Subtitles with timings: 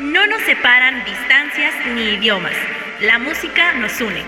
[0.00, 2.54] No nos separan distancias ni idiomas.
[3.02, 4.24] La música nos une.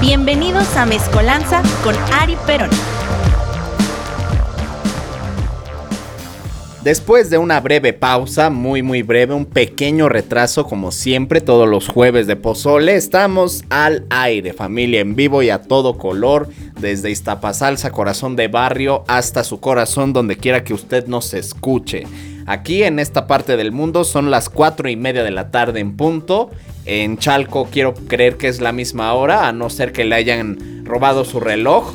[0.00, 2.70] Bienvenidos a Mezcolanza con Ari Perón.
[6.82, 11.86] Después de una breve pausa, muy muy breve, un pequeño retraso como siempre todos los
[11.86, 17.90] jueves de Pozole, estamos al aire, familia en vivo y a todo color, desde Iztapasalsa,
[17.90, 22.06] corazón de barrio, hasta su corazón donde quiera que usted nos escuche.
[22.46, 25.96] Aquí en esta parte del mundo son las 4 y media de la tarde en
[25.96, 26.50] punto.
[26.84, 30.84] En Chalco quiero creer que es la misma hora, a no ser que le hayan
[30.84, 31.94] robado su reloj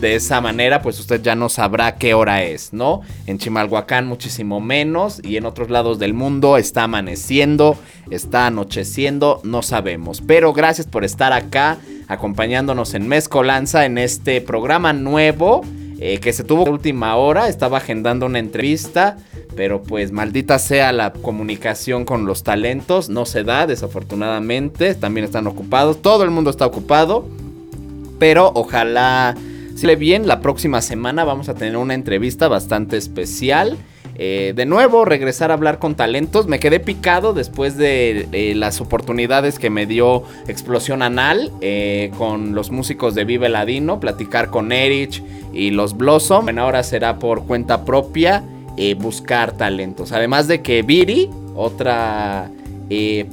[0.00, 3.02] de esa manera, pues usted ya no sabrá qué hora es, ¿no?
[3.26, 7.76] En Chimalhuacán muchísimo menos y en otros lados del mundo está amaneciendo,
[8.10, 10.22] está anocheciendo, no sabemos.
[10.26, 11.76] Pero gracias por estar acá
[12.08, 15.60] acompañándonos en Mezcolanza en este programa nuevo
[15.98, 17.48] eh, que se tuvo última hora.
[17.48, 19.18] Estaba agendando una entrevista,
[19.56, 25.46] pero pues maldita sea la comunicación con los talentos, no se da desafortunadamente, también están
[25.46, 27.26] ocupados, todo el mundo está ocupado,
[28.18, 29.34] pero ojalá
[29.82, 33.78] le bien, la próxima semana vamos a tener una entrevista bastante especial.
[34.16, 36.46] Eh, de nuevo, regresar a hablar con talentos.
[36.46, 42.70] Me quedé picado después de las oportunidades que me dio Explosión Anal eh, con los
[42.70, 45.22] músicos de Vive Ladino, platicar con Erich
[45.54, 46.44] y los Blossom.
[46.44, 48.44] Bueno, ahora será por cuenta propia
[48.76, 50.12] eh, buscar talentos.
[50.12, 52.50] Además de que Viri, otra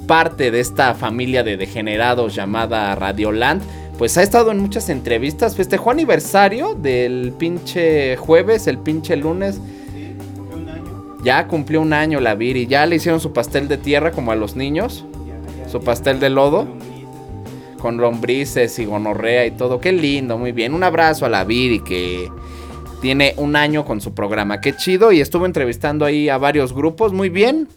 [0.05, 3.63] parte de esta familia de degenerados llamada Radioland,
[3.97, 5.55] pues ha estado en muchas entrevistas.
[5.55, 9.59] Festejó aniversario del pinche jueves, el pinche lunes.
[9.94, 11.17] Sí, cumplió un año.
[11.23, 12.67] Ya cumplió un año la Viri.
[12.67, 15.05] Ya le hicieron su pastel de tierra como a los niños.
[15.72, 16.67] su pastel de lodo.
[17.79, 19.79] Con lombrices y gonorrea y todo.
[19.79, 20.73] Qué lindo, muy bien.
[20.73, 22.29] Un abrazo a la Viri que
[23.02, 24.62] tiene un año con su programa.
[24.62, 25.12] Qué chido.
[25.12, 27.13] Y estuvo entrevistando ahí a varios grupos.
[27.13, 27.68] Muy bien.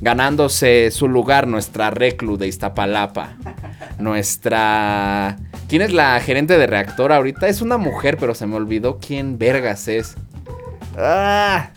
[0.00, 3.36] Ganándose su lugar nuestra reclu de Iztapalapa.
[3.98, 5.36] Nuestra
[5.68, 7.46] ¿Quién es la gerente de reactor ahorita?
[7.46, 10.16] Es una mujer, pero se me olvidó quién vergas es.
[10.96, 11.68] Ah.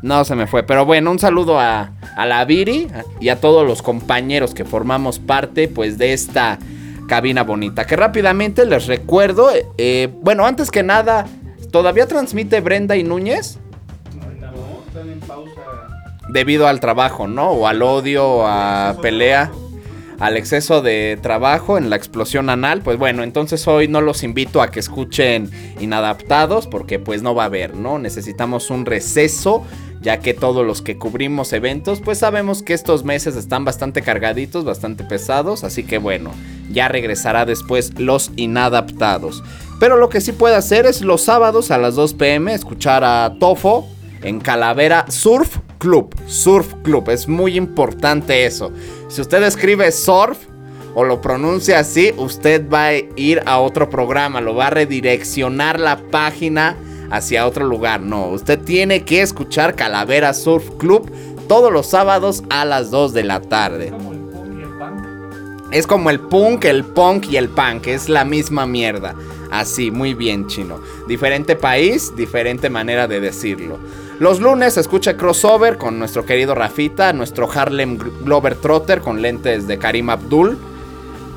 [0.00, 0.62] No, se me fue.
[0.62, 2.86] Pero bueno, un saludo a, la Viri
[3.20, 6.60] y a todos los compañeros que formamos parte pues de esta
[7.08, 7.84] cabina bonita.
[7.84, 11.26] Que rápidamente les recuerdo, eh, bueno, antes que nada,
[11.74, 13.58] ¿todavía transmite Brenda y Núñez?
[14.14, 15.60] No, están en pausa.
[16.28, 17.50] Debido al trabajo, ¿no?
[17.50, 19.50] O al odio, a pelea
[20.20, 24.62] al exceso de trabajo en la explosión anal, pues bueno, entonces hoy no los invito
[24.62, 27.98] a que escuchen inadaptados porque pues no va a haber, ¿no?
[27.98, 29.64] Necesitamos un receso
[30.00, 34.64] ya que todos los que cubrimos eventos pues sabemos que estos meses están bastante cargaditos,
[34.64, 36.30] bastante pesados, así que bueno,
[36.70, 39.42] ya regresará después los inadaptados.
[39.84, 43.36] Pero lo que sí puede hacer es los sábados a las 2 pm escuchar a
[43.38, 43.86] Tofo
[44.22, 46.14] en Calavera Surf Club.
[46.26, 48.72] Surf Club, es muy importante eso.
[49.08, 50.38] Si usted escribe surf
[50.94, 55.78] o lo pronuncia así, usted va a ir a otro programa, lo va a redireccionar
[55.78, 56.78] la página
[57.10, 58.00] hacia otro lugar.
[58.00, 61.12] No, usted tiene que escuchar Calavera Surf Club
[61.46, 63.92] todos los sábados a las 2 de la tarde.
[65.72, 69.14] Es como el punk, el punk y el punk, es la misma mierda.
[69.54, 70.80] Así, muy bien chino.
[71.06, 73.78] Diferente país, diferente manera de decirlo.
[74.18, 79.78] Los lunes escucha crossover con nuestro querido Rafita, nuestro Harlem Glover Trotter con lentes de
[79.78, 80.58] Karim Abdul.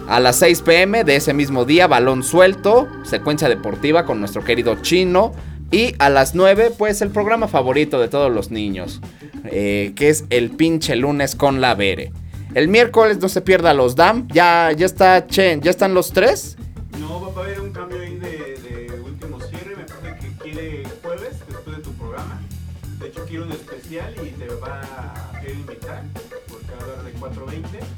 [0.08, 4.82] A las 6 pm de ese mismo día, balón suelto, secuencia deportiva con nuestro querido
[4.82, 5.34] Chino.
[5.70, 9.00] Y a las 9, pues el programa favorito de todos los niños,
[9.44, 12.12] eh, que es el pinche lunes con la Vere.
[12.56, 14.28] El miércoles no se pierda los DAM.
[14.30, 16.58] Ya, ya está Chen, ¿ya están los tres?
[23.98, 26.04] Especial y te va a invitar,
[26.48, 27.97] porque va a hablar de 420.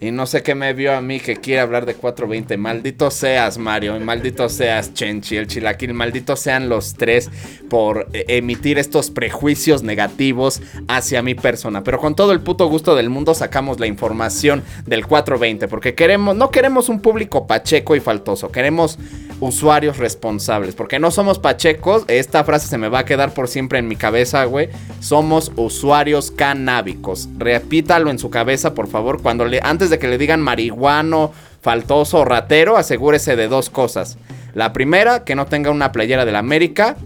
[0.00, 2.56] Y no sé qué me vio a mí que quiere hablar de 420.
[2.56, 3.98] Maldito seas, Mario.
[3.98, 5.92] Maldito seas, Chenchi, el chilaquil.
[5.92, 7.30] Maldito sean los tres
[7.68, 11.82] por eh, emitir estos prejuicios negativos hacia mi persona.
[11.82, 15.66] Pero con todo el puto gusto del mundo sacamos la información del 420.
[15.66, 18.52] Porque queremos, no queremos un público pacheco y faltoso.
[18.52, 18.98] Queremos
[19.40, 20.76] usuarios responsables.
[20.76, 22.04] Porque no somos pachecos.
[22.06, 24.68] Esta frase se me va a quedar por siempre en mi cabeza, güey.
[25.00, 27.28] Somos usuarios canábicos.
[27.36, 29.20] Repítalo en su cabeza, por favor.
[29.22, 34.18] Cuando antes de que le digan marihuano, faltoso o ratero, asegúrese de dos cosas.
[34.54, 36.96] La primera, que no tenga una playera de la América.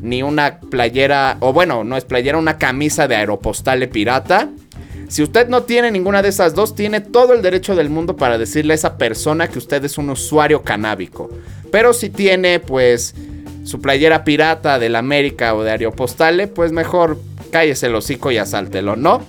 [0.00, 4.48] Ni una playera, o bueno, no es playera, una camisa de aeropostale pirata.
[5.08, 8.38] Si usted no tiene ninguna de esas dos, tiene todo el derecho del mundo para
[8.38, 11.30] decirle a esa persona que usted es un usuario canábico.
[11.72, 13.14] Pero si tiene, pues,
[13.64, 17.18] su playera pirata del América o de Aeropostale, pues mejor
[17.50, 19.22] cállese el hocico y asáltelo, ¿no?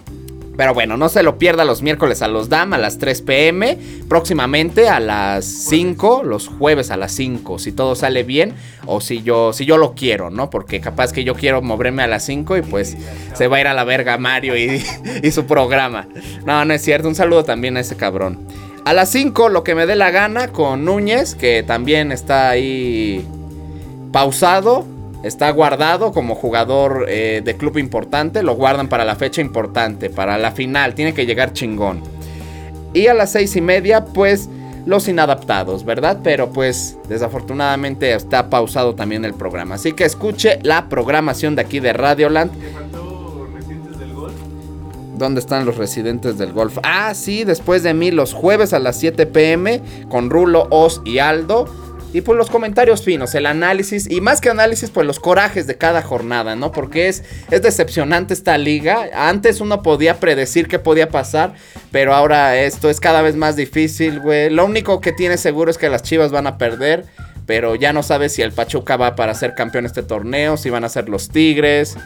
[0.59, 3.77] Pero bueno, no se lo pierda los miércoles a los DAM a las 3 pm.
[4.09, 7.59] Próximamente a las 5, los jueves a las 5.
[7.59, 10.50] Si todo sale bien o si yo, si yo lo quiero, ¿no?
[10.50, 12.97] Porque capaz que yo quiero moverme a las 5 y pues
[13.35, 14.83] se va a ir a la verga Mario y,
[15.23, 16.09] y su programa.
[16.44, 17.07] No, no es cierto.
[17.07, 18.45] Un saludo también a ese cabrón.
[18.83, 23.25] A las 5 lo que me dé la gana con Núñez, que también está ahí
[24.12, 24.85] pausado
[25.24, 28.42] Está guardado como jugador eh, de club importante.
[28.42, 30.95] Lo guardan para la fecha importante, para la final.
[30.95, 32.01] Tiene que llegar chingón.
[32.94, 34.50] Y a las seis y media, pues
[34.86, 36.19] los inadaptados, ¿verdad?
[36.24, 39.75] Pero pues desafortunadamente está pausado también el programa.
[39.75, 42.51] Así que escuche la programación de aquí de Radioland.
[45.18, 46.77] ¿Dónde están los residentes del golf?
[46.81, 51.19] Ah, sí, después de mí, los jueves a las 7 pm con Rulo, Oz y
[51.19, 51.65] Aldo
[52.13, 55.77] y pues los comentarios finos, el análisis y más que análisis, pues los corajes de
[55.77, 56.71] cada jornada, ¿no?
[56.71, 59.09] Porque es, es decepcionante esta liga.
[59.13, 61.53] Antes uno podía predecir qué podía pasar,
[61.91, 64.50] pero ahora esto es cada vez más difícil, güey.
[64.50, 67.06] Lo único que tiene seguro es que las Chivas van a perder,
[67.50, 70.84] pero ya no sabes si el Pachuca va para ser campeón este torneo, si van
[70.84, 71.98] a ser los Tigres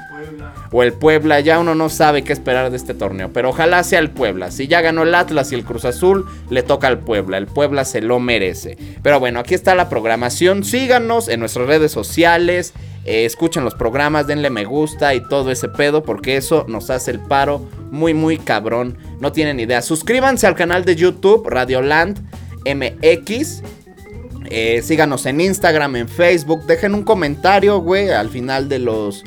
[0.72, 4.00] o el Puebla, ya uno no sabe qué esperar de este torneo, pero ojalá sea
[4.00, 4.52] el Puebla.
[4.52, 7.84] Si ya ganó el Atlas y el Cruz Azul, le toca al Puebla, el Puebla
[7.84, 8.78] se lo merece.
[9.02, 12.72] Pero bueno, aquí está la programación, síganos en nuestras redes sociales,
[13.04, 17.12] eh, escuchen los programas, denle me gusta y todo ese pedo, porque eso nos hace
[17.12, 18.98] el paro muy, muy cabrón.
[19.20, 19.82] No tienen idea.
[19.82, 22.26] Suscríbanse al canal de YouTube, Radioland
[22.66, 23.62] MX.
[24.50, 26.66] Eh, síganos en Instagram, en Facebook.
[26.66, 29.24] Dejen un comentario, güey, al final de los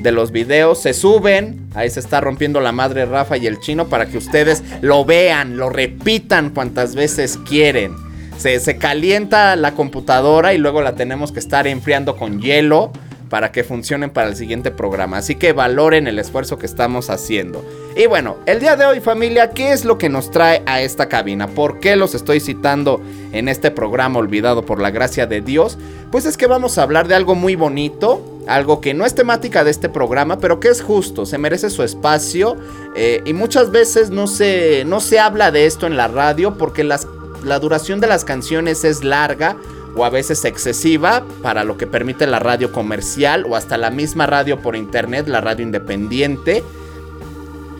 [0.00, 1.68] de los videos se suben.
[1.74, 5.56] Ahí se está rompiendo la madre Rafa y el chino para que ustedes lo vean,
[5.56, 7.94] lo repitan cuantas veces quieren.
[8.38, 12.92] Se, se calienta la computadora y luego la tenemos que estar enfriando con hielo
[13.30, 15.18] para que funcionen para el siguiente programa.
[15.18, 17.64] Así que valoren el esfuerzo que estamos haciendo.
[17.96, 21.08] Y bueno, el día de hoy familia, ¿qué es lo que nos trae a esta
[21.08, 21.46] cabina?
[21.46, 23.00] ¿Por qué los estoy citando
[23.32, 25.78] en este programa olvidado por la gracia de Dios?
[26.10, 29.62] Pues es que vamos a hablar de algo muy bonito, algo que no es temática
[29.62, 32.56] de este programa, pero que es justo, se merece su espacio
[32.96, 36.82] eh, y muchas veces no se, no se habla de esto en la radio porque
[36.82, 37.06] las,
[37.44, 39.56] la duración de las canciones es larga
[39.96, 44.26] o a veces excesiva para lo que permite la radio comercial o hasta la misma
[44.26, 46.62] radio por internet, la radio independiente.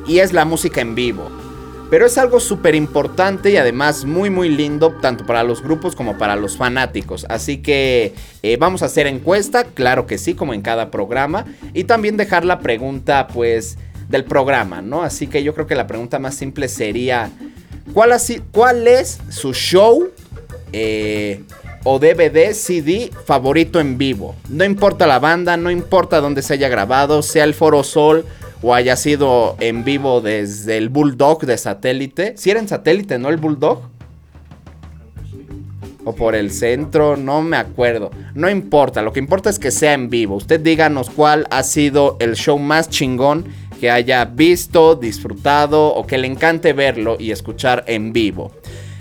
[0.06, 1.30] Y es la música en vivo.
[1.90, 6.16] Pero es algo súper importante y además muy muy lindo tanto para los grupos como
[6.18, 7.26] para los fanáticos.
[7.28, 8.14] Así que
[8.44, 11.44] eh, vamos a hacer encuesta, claro que sí, como en cada programa.
[11.74, 13.76] Y también dejar la pregunta pues
[14.08, 15.02] del programa, ¿no?
[15.02, 17.30] Así que yo creo que la pregunta más simple sería,
[17.92, 18.12] ¿cuál,
[18.52, 20.10] cuál es su show?
[20.72, 21.42] Eh,
[21.84, 24.34] o DVD, CD favorito en vivo.
[24.48, 28.26] No importa la banda, no importa dónde se haya grabado, sea el Foro Sol
[28.62, 32.34] o haya sido en vivo desde el Bulldog de satélite.
[32.36, 33.30] Si era en satélite, ¿no?
[33.30, 33.88] El Bulldog.
[36.04, 38.10] O por el centro, no me acuerdo.
[38.34, 40.36] No importa, lo que importa es que sea en vivo.
[40.36, 43.44] Usted díganos cuál ha sido el show más chingón
[43.80, 48.52] que haya visto, disfrutado o que le encante verlo y escuchar en vivo.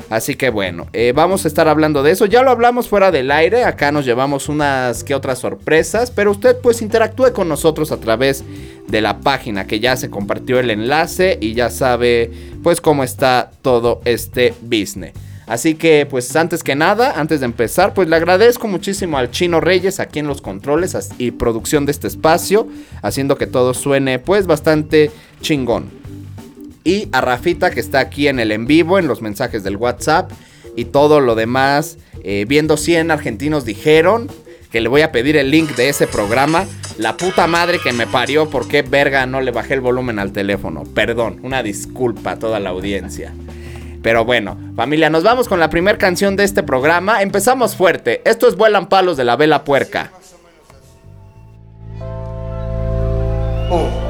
[0.10, 2.26] Así que bueno, eh, vamos a estar hablando de eso.
[2.26, 3.64] Ya lo hablamos fuera del aire.
[3.64, 6.12] Acá nos llevamos unas que otras sorpresas.
[6.12, 8.44] Pero usted pues interactúe con nosotros a través
[8.88, 12.32] de la página que ya se compartió el enlace y ya sabe
[12.64, 15.14] pues cómo está todo este business.
[15.46, 19.60] Así que pues antes que nada, antes de empezar, pues le agradezco muchísimo al Chino
[19.60, 22.68] Reyes aquí en los controles y producción de este espacio,
[23.02, 25.10] haciendo que todo suene pues bastante
[25.42, 25.99] chingón
[26.84, 30.32] y a Rafita que está aquí en el en vivo, en los mensajes del WhatsApp
[30.76, 31.98] y todo lo demás.
[32.24, 34.30] Eh, viendo 100 argentinos dijeron
[34.72, 36.66] que le voy a pedir el link de ese programa.
[36.98, 40.32] La puta madre que me parió, ¿por qué verga no le bajé el volumen al
[40.32, 40.84] teléfono?
[40.84, 43.34] Perdón, una disculpa a toda la audiencia.
[44.02, 47.22] Pero bueno, familia, nos vamos con la primera canción de este programa.
[47.22, 48.22] Empezamos fuerte.
[48.26, 50.12] Esto es Vuelan Palos de la Vela Puerca.
[53.70, 54.09] Otra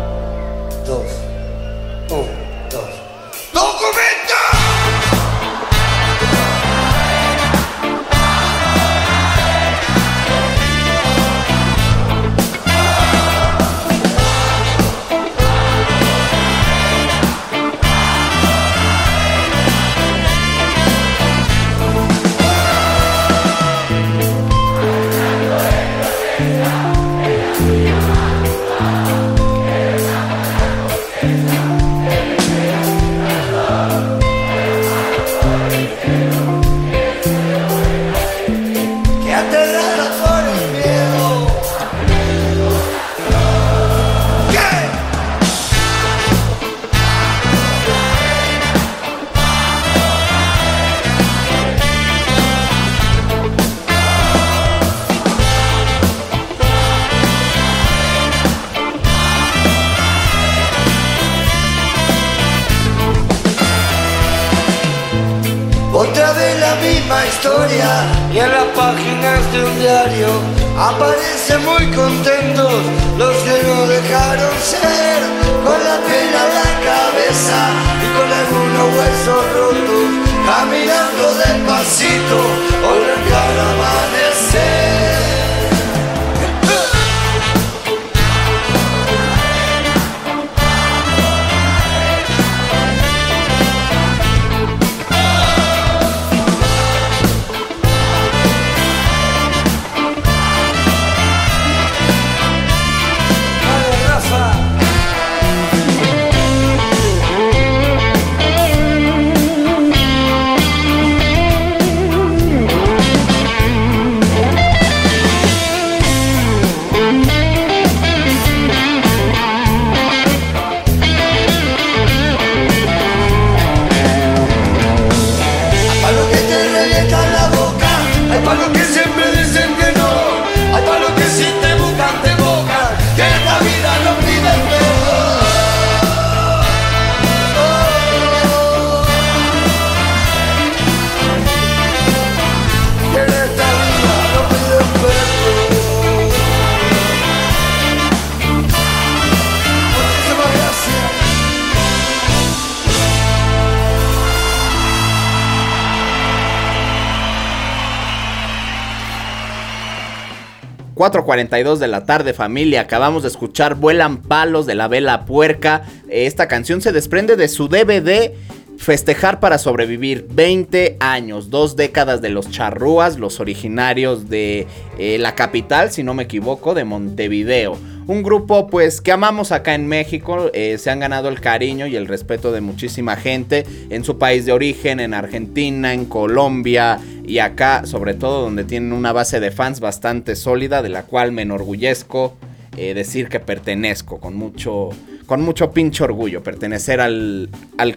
[160.99, 165.83] 4.42 de la tarde familia, acabamos de escuchar Vuelan Palos de la Vela Puerca.
[166.09, 168.33] Esta canción se desprende de su DVD
[168.77, 175.35] Festejar para sobrevivir 20 años, dos décadas de los charrúas, los originarios de eh, la
[175.35, 177.77] capital, si no me equivoco, de Montevideo.
[178.09, 181.95] Un grupo pues que amamos acá en México, eh, se han ganado el cariño y
[181.95, 187.37] el respeto de muchísima gente en su país de origen, en Argentina, en Colombia y
[187.37, 191.43] acá sobre todo donde tienen una base de fans bastante sólida de la cual me
[191.43, 192.35] enorgullezco
[192.77, 194.89] eh, decir que pertenezco con mucho
[195.27, 197.51] con mucho pinche orgullo pertenecer al,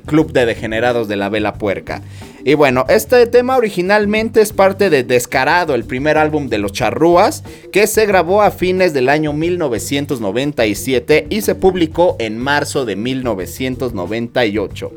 [0.04, 2.02] club de degenerados de la vela puerca.
[2.44, 7.44] Y bueno, este tema originalmente es parte de Descarado, el primer álbum de los charrúas,
[7.72, 14.92] que se grabó a fines del año 1997 y se publicó en marzo de 1998.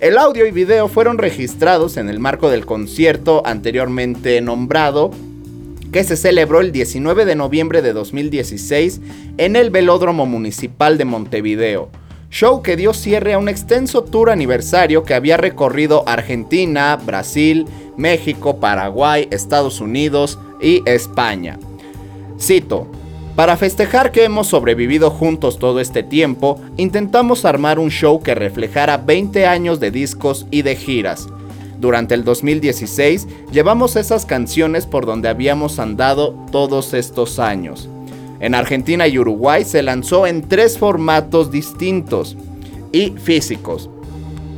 [0.00, 5.12] El audio y video fueron registrados en el marco del concierto anteriormente nombrado
[5.92, 9.00] que se celebró el 19 de noviembre de 2016
[9.38, 11.90] en el Velódromo Municipal de Montevideo.
[12.32, 18.56] Show que dio cierre a un extenso tour aniversario que había recorrido Argentina, Brasil, México,
[18.56, 21.58] Paraguay, Estados Unidos y España.
[22.40, 22.88] Cito,
[23.36, 28.96] para festejar que hemos sobrevivido juntos todo este tiempo, intentamos armar un show que reflejara
[28.96, 31.28] 20 años de discos y de giras
[31.82, 37.88] durante el 2016 llevamos esas canciones por donde habíamos andado todos estos años.
[38.42, 42.36] En Argentina y Uruguay se lanzó en tres formatos distintos
[42.90, 43.88] y físicos.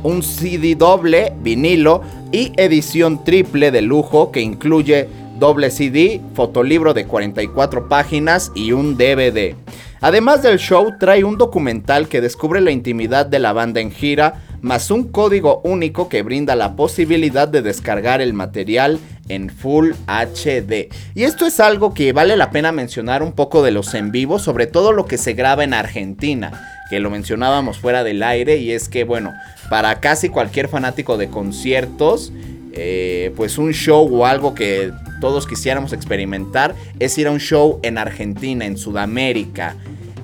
[0.01, 2.01] Un CD doble, vinilo
[2.31, 8.97] y edición triple de lujo que incluye doble CD, fotolibro de 44 páginas y un
[8.97, 9.55] DVD.
[10.01, 14.44] Además del show trae un documental que descubre la intimidad de la banda en gira
[14.65, 20.89] más un código único que brinda la posibilidad de descargar el material en Full HD.
[21.13, 24.39] Y esto es algo que vale la pena mencionar un poco de los en vivo,
[24.39, 28.71] sobre todo lo que se graba en Argentina que lo mencionábamos fuera del aire y
[28.71, 29.33] es que bueno,
[29.69, 32.31] para casi cualquier fanático de conciertos,
[32.73, 34.91] eh, pues un show o algo que
[35.21, 39.75] todos quisiéramos experimentar es ir a un show en Argentina, en Sudamérica,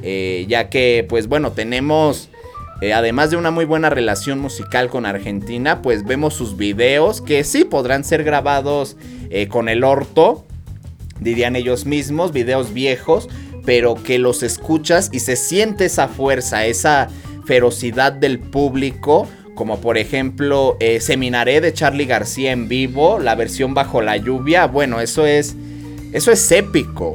[0.03, 2.30] eh, ya que pues bueno, tenemos
[2.81, 7.43] eh, además de una muy buena relación musical con Argentina, pues vemos sus videos que
[7.43, 8.97] sí podrán ser grabados
[9.29, 10.45] eh, con el orto,
[11.19, 13.29] dirían ellos mismos, videos viejos,
[13.65, 17.07] pero que los escuchas y se siente esa fuerza, esa
[17.45, 19.27] ferocidad del público.
[19.53, 24.65] Como por ejemplo eh, Seminaré de Charlie García en vivo, la versión bajo la lluvia.
[24.65, 25.55] Bueno, eso es,
[26.13, 27.13] eso es épico.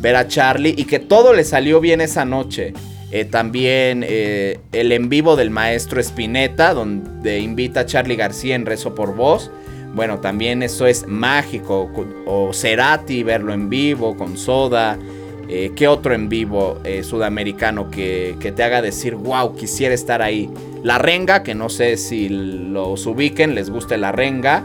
[0.00, 2.72] Ver a Charlie y que todo le salió bien esa noche.
[3.14, 8.64] Eh, también eh, el en vivo del maestro Spinetta, donde invita a Charlie García en
[8.64, 9.50] Rezo por Voz.
[9.94, 11.90] Bueno, también eso es mágico.
[12.24, 14.98] O Cerati, verlo en vivo con Soda.
[15.46, 20.48] Eh, ¿Qué otro en vivo sudamericano que, que, te haga decir, wow, quisiera estar ahí?
[20.82, 24.64] La Renga, que no sé si los ubiquen, les guste la Renga.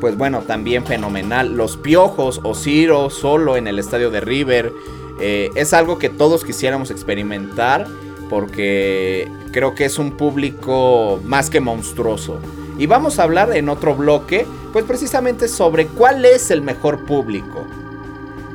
[0.00, 1.54] Pues bueno, también fenomenal.
[1.54, 4.72] Los Piojos Ciro solo en el estadio de River.
[5.20, 7.86] Eh, es algo que todos quisiéramos experimentar
[8.28, 12.40] porque creo que es un público más que monstruoso.
[12.78, 17.66] Y vamos a hablar en otro bloque, pues precisamente sobre cuál es el mejor público.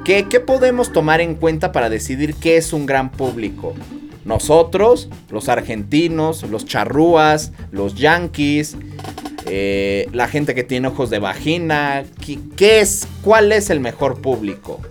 [0.03, 3.74] ¿Qué, qué podemos tomar en cuenta para decidir qué es un gran público?
[4.24, 8.75] Nosotros, los argentinos, los charrúas, los yankees,
[9.45, 12.03] eh, la gente que tiene ojos de vagina.
[12.57, 13.07] ¿Qué, es?
[13.22, 14.81] ¿Cuál es el mejor público?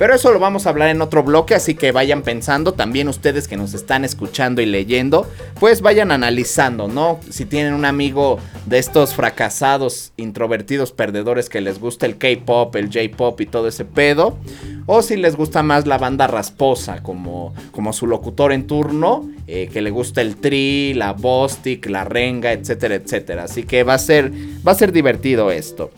[0.00, 3.46] Pero eso lo vamos a hablar en otro bloque, así que vayan pensando, también ustedes
[3.46, 5.28] que nos están escuchando y leyendo,
[5.58, 7.20] pues vayan analizando, ¿no?
[7.28, 12.86] Si tienen un amigo de estos fracasados, introvertidos, perdedores que les gusta el K-pop, el
[12.86, 14.38] J-pop y todo ese pedo,
[14.86, 19.68] o si les gusta más la banda rasposa, como, como su locutor en turno, eh,
[19.70, 23.44] que le gusta el tri, la bostic, la renga, etcétera, etcétera.
[23.44, 24.32] Así que va a ser,
[24.66, 25.90] va a ser divertido esto.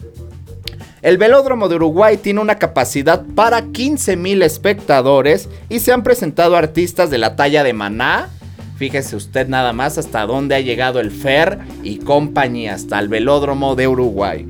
[1.02, 7.10] El velódromo de Uruguay tiene una capacidad para 15.000 espectadores y se han presentado artistas
[7.10, 8.28] de la talla de Maná.
[8.76, 13.74] Fíjese usted nada más hasta dónde ha llegado el Fer y compañía, hasta el velódromo
[13.74, 14.46] de Uruguay.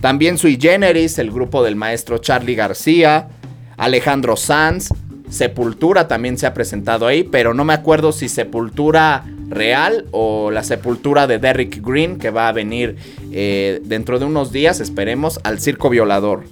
[0.00, 3.28] También Sui Generis, el grupo del maestro Charlie García,
[3.76, 4.88] Alejandro Sanz,
[5.28, 10.62] Sepultura también se ha presentado ahí, pero no me acuerdo si Sepultura real o la
[10.62, 12.96] sepultura de Derrick Green que va a venir
[13.32, 16.44] eh, dentro de unos días, esperemos, al circo violador.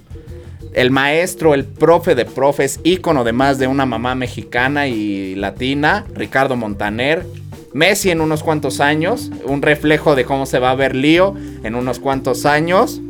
[0.73, 6.05] El maestro, el profe de profes, ícono de más de una mamá mexicana y latina,
[6.13, 7.25] Ricardo Montaner.
[7.73, 11.75] Messi en unos cuantos años, un reflejo de cómo se va a ver Lío en
[11.75, 13.01] unos cuantos años.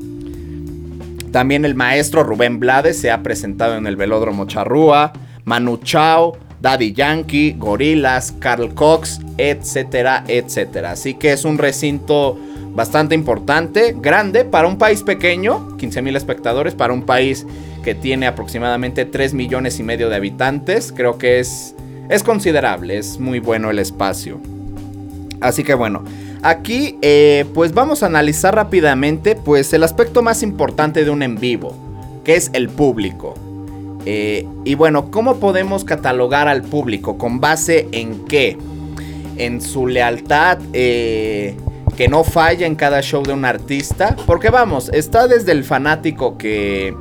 [1.32, 5.14] También el maestro Rubén Blades se ha presentado en el Velódromo Charrúa.
[5.46, 10.92] Manu Chao, Daddy Yankee, Gorilas, Carl Cox, etcétera, etcétera.
[10.92, 12.38] Así que es un recinto
[12.74, 17.46] bastante importante, grande para un país pequeño, 15 mil espectadores, para un país
[17.84, 20.92] que tiene aproximadamente 3 millones y medio de habitantes.
[20.96, 21.76] Creo que es,
[22.10, 24.40] es considerable, es muy bueno el espacio.
[25.42, 26.04] Así que bueno,
[26.42, 31.40] aquí eh, pues vamos a analizar rápidamente pues el aspecto más importante de un en
[31.40, 31.74] vivo,
[32.26, 33.36] que es el público.
[34.06, 37.18] Eh, y bueno, ¿cómo podemos catalogar al público?
[37.18, 38.58] ¿Con base en qué?
[39.38, 41.56] En su lealtad eh,
[41.96, 44.16] que no falla en cada show de un artista.
[44.26, 46.96] Porque vamos, está desde el fanático que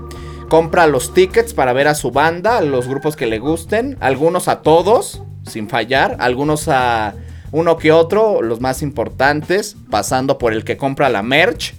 [0.49, 4.63] compra los tickets para ver a su banda, los grupos que le gusten, algunos a
[4.63, 7.15] todos, sin fallar, algunos a
[7.53, 11.75] uno que otro, los más importantes, pasando por el que compra la merch,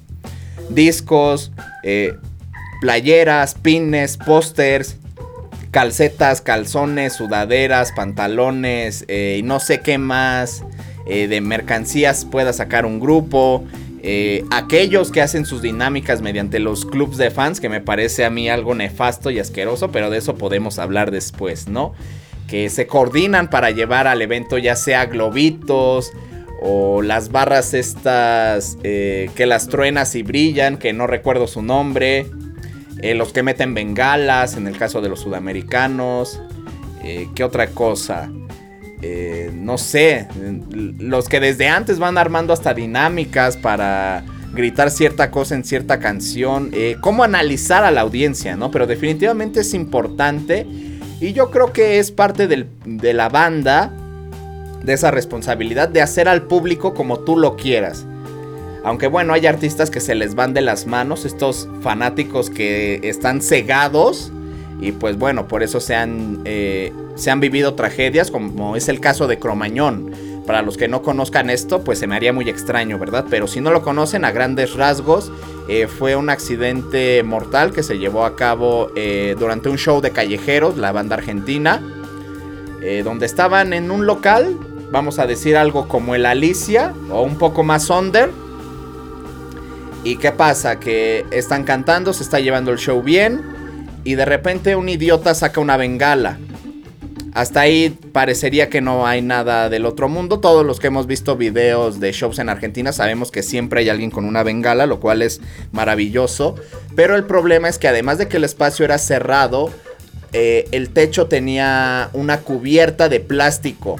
[0.69, 1.51] discos,
[1.83, 2.15] eh,
[2.81, 4.97] playeras, pines, pósters,
[5.71, 10.63] calcetas, calzones, sudaderas, pantalones eh, y no sé qué más
[11.05, 13.63] eh, de mercancías pueda sacar un grupo.
[14.01, 18.29] Eh, aquellos que hacen sus dinámicas mediante los clubs de fans, que me parece a
[18.29, 21.93] mí algo nefasto y asqueroso, pero de eso podemos hablar después, ¿no?
[22.47, 26.11] Que se coordinan para llevar al evento ya sea globitos
[26.61, 32.25] o las barras estas que las truenas y brillan, que no recuerdo su nombre.
[33.01, 36.41] Eh, los que meten bengalas, en el caso de los sudamericanos.
[37.03, 38.29] Eh, ¿Qué otra cosa?
[39.01, 40.27] Eh, no sé,
[40.99, 46.71] los que desde antes van armando hasta dinámicas para gritar cierta cosa en cierta canción.
[46.99, 48.71] cómo analizar a la audiencia, ¿no?
[48.71, 50.67] Pero definitivamente es importante.
[51.21, 53.93] Y yo creo que es parte de la banda,
[54.83, 58.05] de esa responsabilidad de hacer al público como tú lo quieras.
[58.83, 63.41] Aunque bueno, hay artistas que se les van de las manos, estos fanáticos que están
[63.41, 64.31] cegados.
[64.81, 69.01] Y pues bueno, por eso se han, eh, se han vivido tragedias, como es el
[69.01, 70.11] caso de Cromañón.
[70.47, 73.25] Para los que no conozcan esto, pues se me haría muy extraño, ¿verdad?
[73.29, 75.31] Pero si no lo conocen, a grandes rasgos,
[75.67, 80.11] eh, fue un accidente mortal que se llevó a cabo eh, durante un show de
[80.11, 81.81] callejeros, la banda argentina,
[83.03, 84.57] donde estaban en un local,
[84.89, 88.31] vamos a decir algo como el Alicia, o un poco más under
[90.03, 90.79] ¿Y qué pasa?
[90.79, 93.41] Que están cantando, se está llevando el show bien
[94.05, 96.39] y de repente un idiota saca una bengala.
[97.33, 100.39] Hasta ahí parecería que no hay nada del otro mundo.
[100.39, 104.09] Todos los que hemos visto videos de shows en Argentina sabemos que siempre hay alguien
[104.09, 106.55] con una bengala, lo cual es maravilloso.
[106.95, 109.69] Pero el problema es que además de que el espacio era cerrado,
[110.33, 113.97] eh, el techo tenía una cubierta de plástico.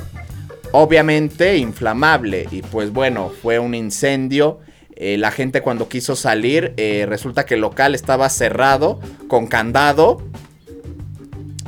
[0.71, 2.47] Obviamente inflamable.
[2.51, 4.59] Y pues bueno, fue un incendio
[5.01, 10.21] eh, la gente cuando quiso salir, eh, resulta que el local estaba cerrado con candado.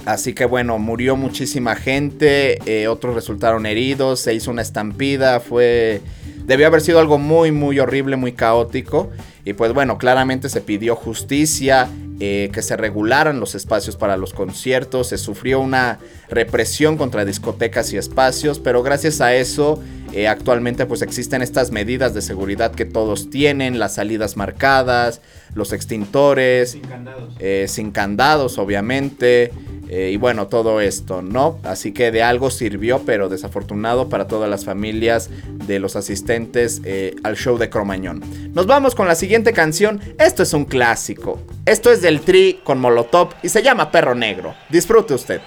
[0.05, 6.01] Así que bueno, murió muchísima gente, eh, otros resultaron heridos, se hizo una estampida, fue...
[6.43, 9.11] Debió haber sido algo muy, muy horrible, muy caótico.
[9.45, 11.87] Y pues bueno, claramente se pidió justicia.
[12.19, 15.97] que se regularan los espacios para los conciertos, se sufrió una
[16.29, 19.81] represión contra discotecas y espacios, pero gracias a eso
[20.13, 25.21] eh, actualmente pues existen estas medidas de seguridad que todos tienen, las salidas marcadas,
[25.55, 27.33] los extintores, Sin candados.
[27.39, 29.51] eh, sin candados obviamente,
[29.89, 31.59] eh, y bueno, todo esto, ¿no?
[31.63, 35.29] Así que de algo sirvió, pero desafortunado para todas las familias
[35.67, 36.81] de los asistentes
[37.23, 38.21] al show de Cromañón.
[38.53, 42.79] Nos vamos con la siguiente canción, esto es un clásico, esto es del Tri con
[42.79, 45.41] Molotov y se llama Perro Negro, disfrute usted.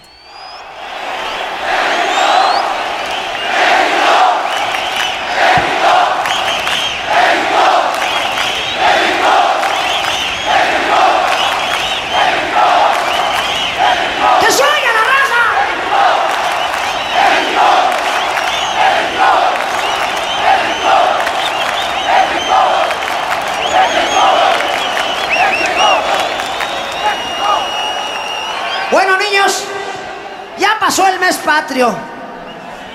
[30.64, 31.94] Ya pasó el mes patrio,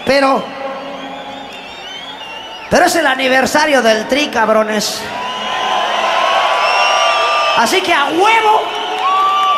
[0.03, 0.43] pero...
[2.67, 4.99] Pero es el aniversario del tri, cabrones.
[7.57, 8.61] Así que a huevo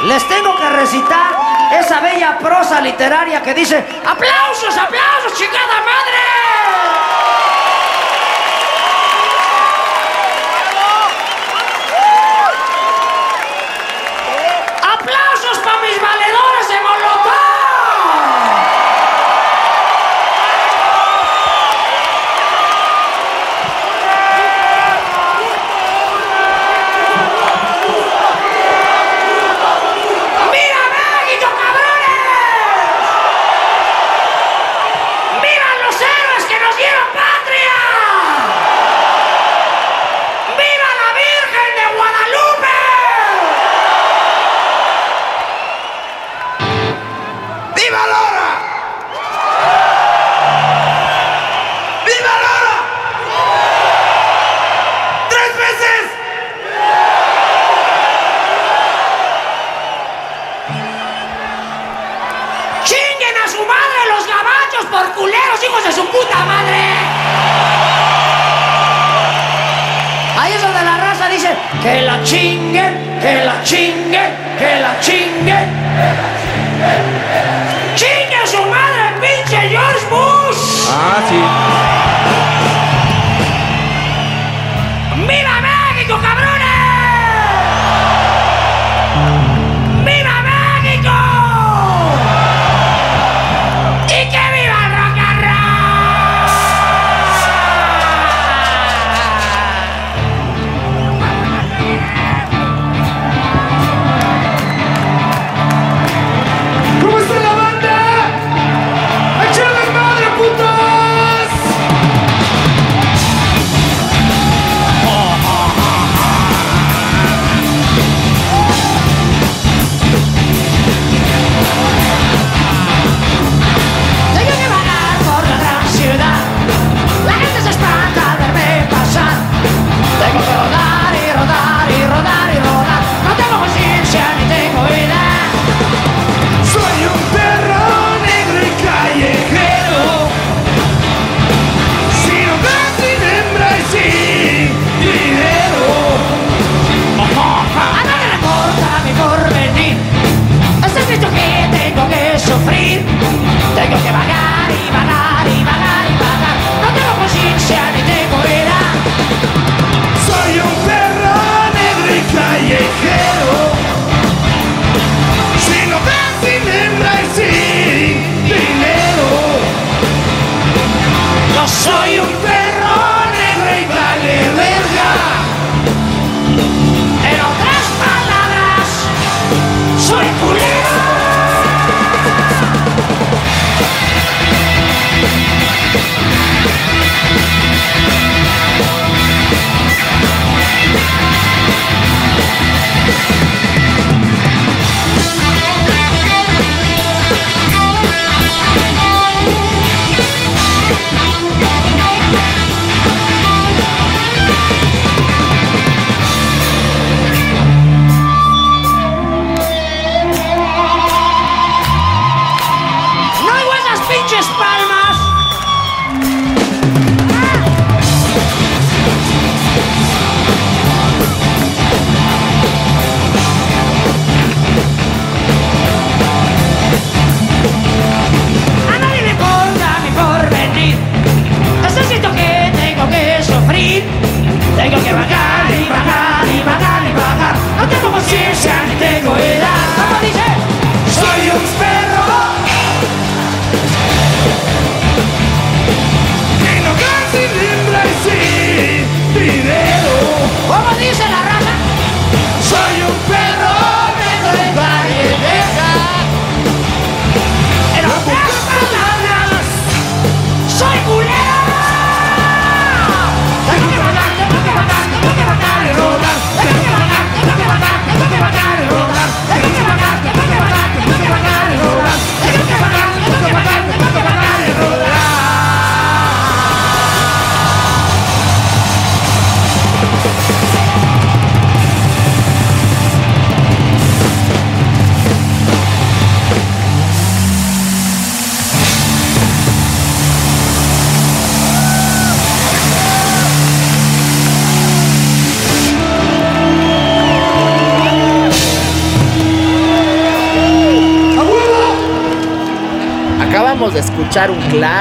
[0.03, 1.31] les tengo que recitar
[1.79, 7.10] esa bella prosa literaria que dice ¡Aplausos, aplausos, chingada madre!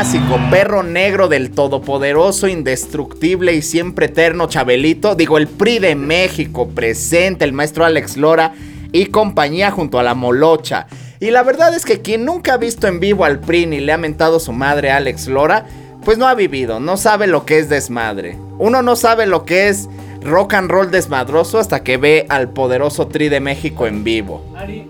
[0.00, 6.70] Clásico, Perro Negro del todopoderoso, indestructible y siempre eterno Chabelito, digo el PRI de México,
[6.70, 8.54] presente el maestro Alex Lora
[8.92, 10.86] y compañía junto a la Molocha.
[11.20, 13.92] Y la verdad es que quien nunca ha visto en vivo al PRI ni le
[13.92, 15.66] ha mentado su madre Alex Lora,
[16.02, 18.38] pues no ha vivido, no sabe lo que es desmadre.
[18.58, 19.86] Uno no sabe lo que es
[20.22, 24.42] rock and roll desmadroso hasta que ve al poderoso Tri de México en vivo.
[24.56, 24.88] Ari,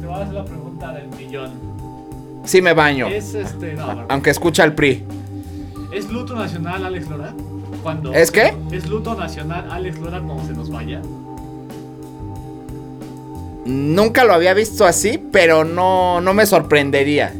[0.00, 1.75] te voy a hacer la pregunta del millón.
[2.46, 3.74] Sí me baño, Es este.
[3.74, 4.06] No, no.
[4.08, 5.04] aunque escucha al PRI.
[5.92, 7.34] ¿Es luto nacional Alex Lora?
[7.82, 8.54] Cuando ¿Es qué?
[8.72, 11.00] ¿Es luto nacional Alex Lora cuando se nos vaya?
[13.64, 17.32] Nunca lo había visto así, pero no, no me sorprendería.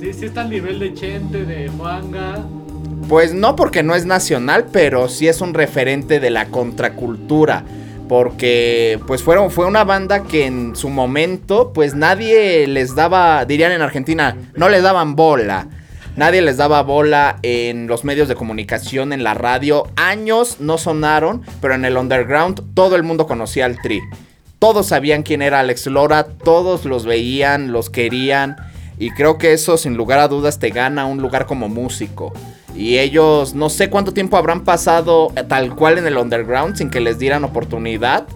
[0.00, 2.42] Sí, sí está al nivel de Chente, de Juanga.
[3.08, 7.64] Pues no porque no es nacional, pero sí es un referente de la contracultura.
[8.08, 13.72] Porque pues fueron, fue una banda que en su momento pues nadie les daba, dirían
[13.72, 15.68] en Argentina, no les daban bola.
[16.16, 19.84] Nadie les daba bola en los medios de comunicación, en la radio.
[19.96, 24.00] Años no sonaron, pero en el underground todo el mundo conocía al Tri.
[24.58, 28.56] Todos sabían quién era Alex Lora, todos los veían, los querían.
[28.98, 32.32] Y creo que eso sin lugar a dudas te gana un lugar como músico.
[32.76, 36.90] Y ellos no sé cuánto tiempo habrán pasado eh, tal cual en el underground sin
[36.90, 38.26] que les dieran oportunidad.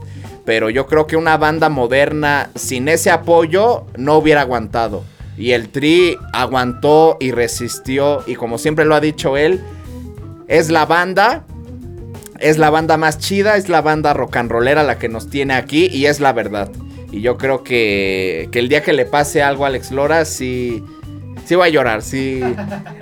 [0.46, 5.04] Pero yo creo que una banda moderna sin ese apoyo no hubiera aguantado.
[5.36, 8.24] Y el Tri aguantó y resistió.
[8.26, 9.60] Y como siempre lo ha dicho él,
[10.48, 11.44] es la banda.
[12.38, 15.52] Es la banda más chida, es la banda rock and rollera la que nos tiene
[15.52, 16.70] aquí y es la verdad.
[17.12, 20.82] Y yo creo que, que el día que le pase algo a Alex Lora, sí,
[21.50, 22.02] sí va a llorar.
[22.02, 22.40] Sí.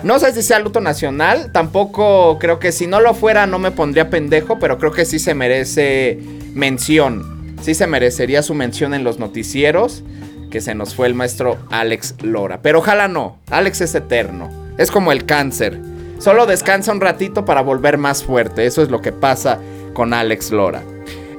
[0.03, 3.73] No sé si sea luto nacional, tampoco creo que si no lo fuera no me
[3.73, 6.19] pondría pendejo, pero creo que sí se merece
[6.55, 7.55] mención.
[7.61, 10.03] Sí se merecería su mención en los noticieros,
[10.51, 12.63] que se nos fue el maestro Alex Lora.
[12.63, 15.79] Pero ojalá no, Alex es eterno, es como el cáncer.
[16.19, 19.59] Solo descansa un ratito para volver más fuerte, eso es lo que pasa
[19.93, 20.83] con Alex Lora.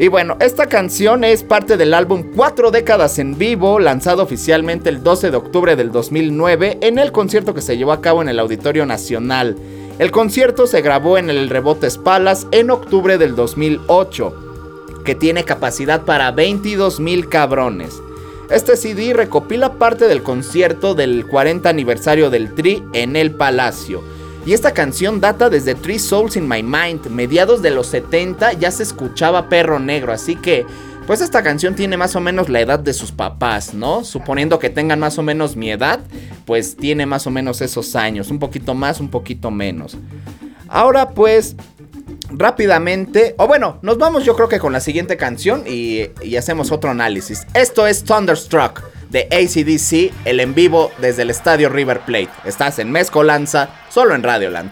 [0.02, 5.04] Y bueno, esta canción es parte del álbum Cuatro décadas en vivo, lanzado oficialmente el
[5.04, 8.40] 12 de octubre del 2009 en el concierto que se llevó a cabo en el
[8.40, 9.58] Auditorio Nacional.
[10.00, 16.06] El concierto se grabó en el Rebotes Palace en octubre del 2008, que tiene capacidad
[16.06, 18.02] para 22 mil cabrones.
[18.50, 24.02] Este CD recopila parte del concierto del 40 aniversario del Tri en el Palacio.
[24.46, 28.72] Y esta canción data desde Three Souls in My Mind, mediados de los 70 ya
[28.72, 30.66] se escuchaba Perro Negro, así que
[31.06, 34.04] pues esta canción tiene más o menos la edad de sus papás, ¿no?
[34.04, 36.00] Suponiendo que tengan más o menos mi edad,
[36.46, 39.98] pues tiene más o menos esos años, un poquito más, un poquito menos.
[40.68, 41.56] Ahora pues
[42.30, 46.72] rápidamente, o bueno, nos vamos yo creo que con la siguiente canción y, y hacemos
[46.72, 47.46] otro análisis.
[47.56, 52.30] Esto es Thunderstruck de ACDC, el en vivo desde el estadio River Plate.
[52.46, 54.72] Estás en Mezcolanza, solo en Radioland.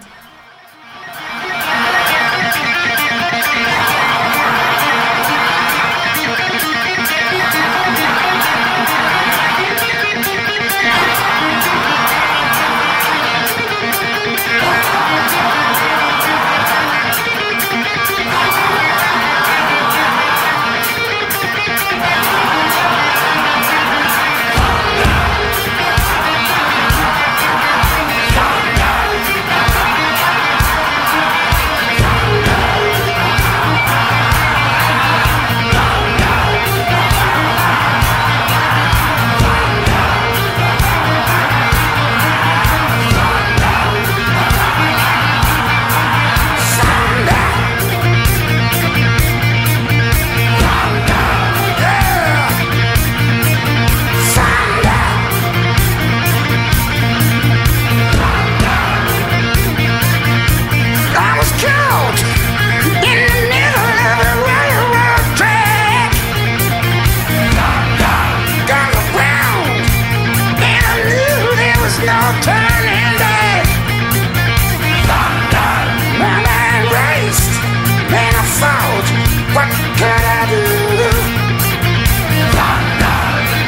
[79.57, 80.63] What could I do?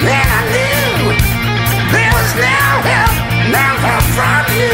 [0.06, 1.18] Then I knew
[1.94, 3.16] there was no help,
[3.58, 4.74] no help from you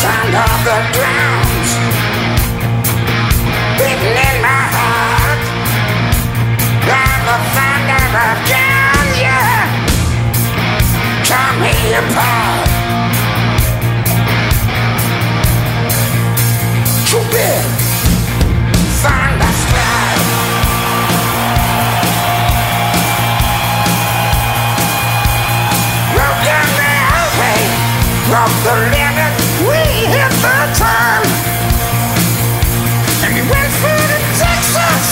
[0.00, 1.70] sound of the drums
[3.78, 5.40] beating in my heart
[6.92, 9.64] like the thunder of gun, yeah,
[11.28, 12.68] tore me apart.
[17.08, 17.79] Too big,
[28.30, 29.32] of the limit.
[29.66, 31.24] We hit the time.
[33.24, 35.06] And we went for the Texas.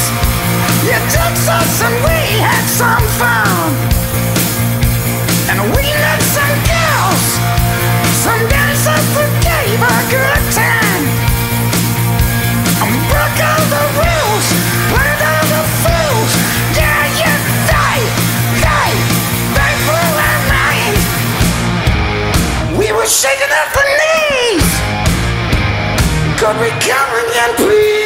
[0.87, 3.48] Yeah, Texas, and we had some fun.
[26.38, 27.98] Could we come again, please?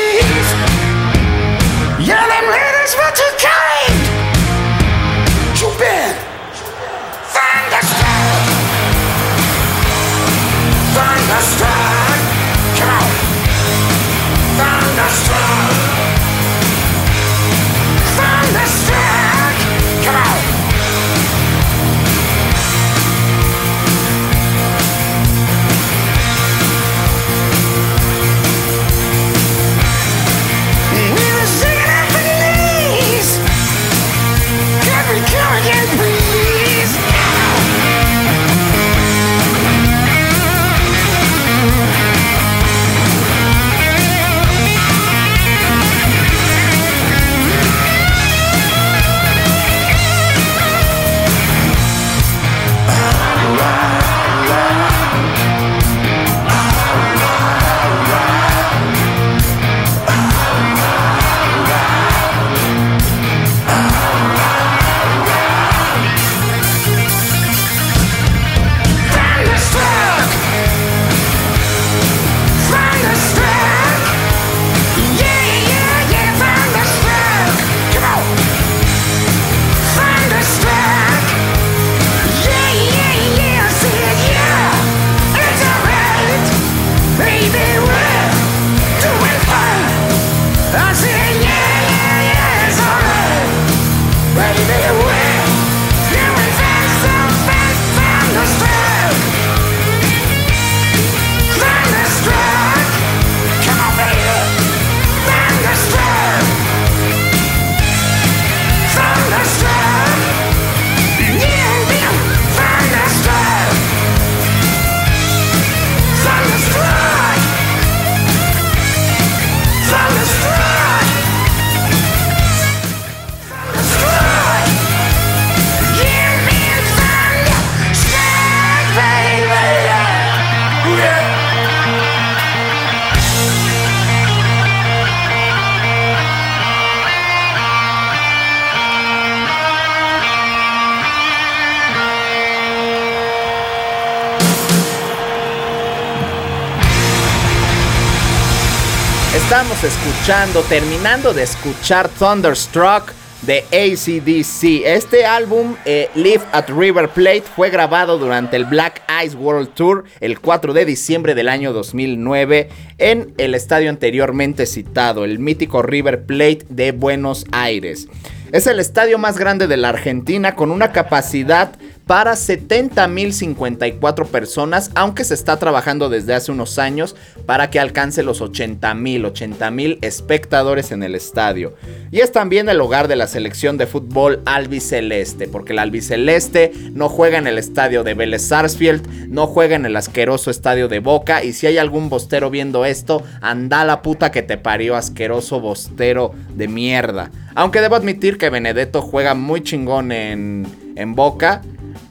[149.85, 153.13] Escuchando, terminando de escuchar Thunderstruck
[153.43, 154.87] de ACDC.
[154.87, 160.05] Este álbum, eh, Live at River Plate, fue grabado durante el Black Ice World Tour
[160.21, 162.69] el 4 de diciembre del año 2009
[162.99, 168.07] en el estadio anteriormente citado, el mítico River Plate de Buenos Aires.
[168.53, 171.73] Es el estadio más grande de la Argentina con una capacidad
[172.13, 178.43] para 70.054 personas, aunque se está trabajando desde hace unos años para que alcance los
[178.43, 181.75] 80.000, 80.000 espectadores en el estadio.
[182.11, 187.09] Y es también el hogar de la selección de fútbol albiceleste, porque el albiceleste no
[187.09, 191.43] juega en el estadio de Vélez Sarsfield, no juega en el asqueroso estadio de Boca,
[191.43, 196.35] y si hay algún bostero viendo esto, anda la puta que te parió, asqueroso bostero
[196.55, 197.31] de mierda.
[197.55, 201.63] Aunque debo admitir que Benedetto juega muy chingón en, en Boca.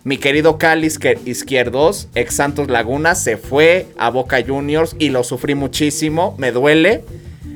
[0.03, 5.23] Mi querido Cali Izquier- Izquierdos, ex Santos Laguna, se fue a Boca Juniors y lo
[5.23, 6.33] sufrí muchísimo.
[6.39, 7.03] Me duele.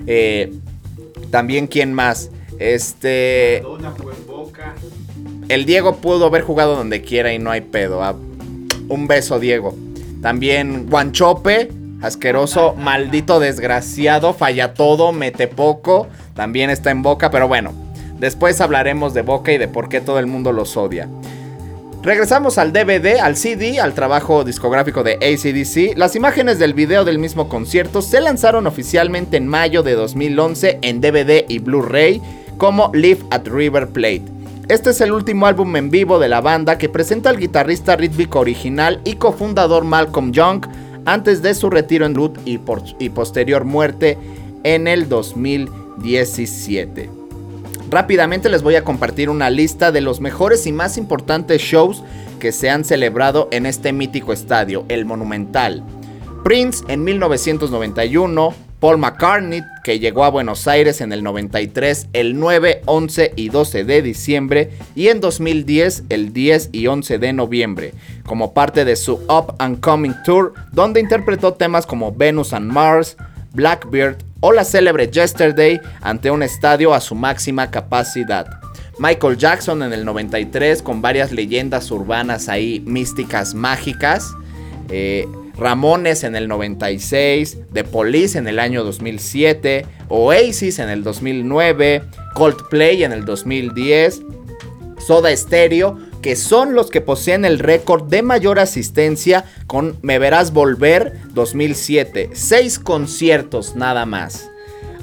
[0.06, 0.54] Eh,
[1.32, 2.30] también, ¿quién más?
[2.60, 3.64] Este.
[5.50, 8.04] El Diego pudo haber jugado donde quiera y no hay pedo.
[8.04, 8.16] ah.
[8.90, 9.76] Un beso, Diego.
[10.22, 11.72] También Guanchope,
[12.02, 16.08] asqueroso, maldito desgraciado, falla todo, mete poco.
[16.36, 17.74] También está en Boca, pero bueno.
[18.20, 21.10] Después hablaremos de Boca y de por qué todo el mundo los odia.
[22.06, 25.98] Regresamos al DVD, al CD, al trabajo discográfico de ACDC.
[25.98, 31.02] Las imágenes del video del mismo concierto se lanzaron oficialmente en mayo de 2011 en
[31.02, 32.22] DVD y Blu-ray
[32.58, 34.22] como Live at River Plate.
[34.68, 38.40] Este es el último álbum en vivo de la banda que presenta al guitarrista rítmico
[38.40, 40.64] original y cofundador Malcolm Young
[41.06, 42.60] antes de su retiro en Root y,
[43.00, 44.20] y posterior muerte
[44.64, 47.25] en el 2017.
[47.90, 52.04] Rápidamente les voy a compartir una lista de los mejores y más importantes shows
[52.40, 55.84] que se han celebrado en este mítico estadio, el Monumental.
[56.44, 62.82] Prince en 1991, Paul McCartney, que llegó a Buenos Aires en el 93 el 9,
[62.86, 67.94] 11 y 12 de diciembre y en 2010 el 10 y 11 de noviembre,
[68.26, 73.16] como parte de su Up and Coming Tour, donde interpretó temas como Venus and Mars,
[73.54, 74.18] Blackbeard
[74.48, 78.46] o célebre Yesterday ante un estadio a su máxima capacidad.
[79.00, 84.34] Michael Jackson en el 93 con varias leyendas urbanas ahí místicas mágicas.
[84.90, 85.28] Eh,
[85.58, 93.04] Ramones en el 96, The Police en el año 2007, Oasis en el 2009, Coldplay
[93.04, 94.22] en el 2010,
[95.06, 100.52] Soda Stereo, que son los que poseen el récord de mayor asistencia con Me Verás
[100.52, 102.32] Volver 2007.
[102.34, 104.50] Seis conciertos nada más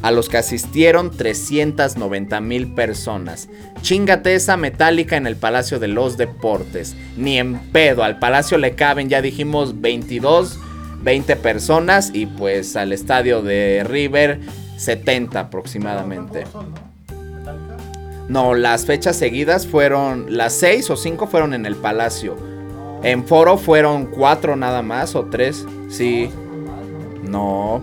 [0.02, 3.48] a los que asistieron 390 mil personas.
[3.82, 6.96] Chingate esa metálica en el Palacio de los Deportes.
[7.16, 10.58] Ni en pedo, al Palacio le caben, ya dijimos, 22,
[11.02, 14.40] 20 personas y pues al estadio de River
[14.76, 16.44] 70 aproximadamente.
[18.32, 22.34] No, las fechas seguidas fueron, las 6 o 5 fueron en el Palacio.
[23.02, 26.30] En Foro fueron 4 nada más o 3, sí.
[27.28, 27.82] No,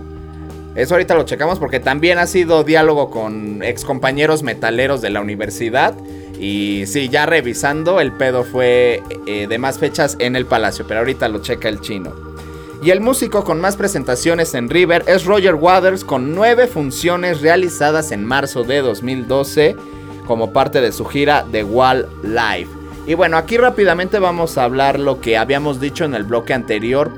[0.74, 5.94] eso ahorita lo checamos porque también ha sido diálogo con excompañeros metaleros de la universidad.
[6.40, 11.02] Y sí, ya revisando, el pedo fue eh, de más fechas en el Palacio, pero
[11.02, 12.12] ahorita lo checa el chino.
[12.82, 18.12] Y el músico con más presentaciones en River es Roger Waters con nueve funciones realizadas
[18.12, 19.99] en marzo de 2012
[20.30, 22.70] como parte de su gira The Wall Live.
[23.08, 27.12] Y bueno, aquí rápidamente vamos a hablar lo que habíamos dicho en el bloque anterior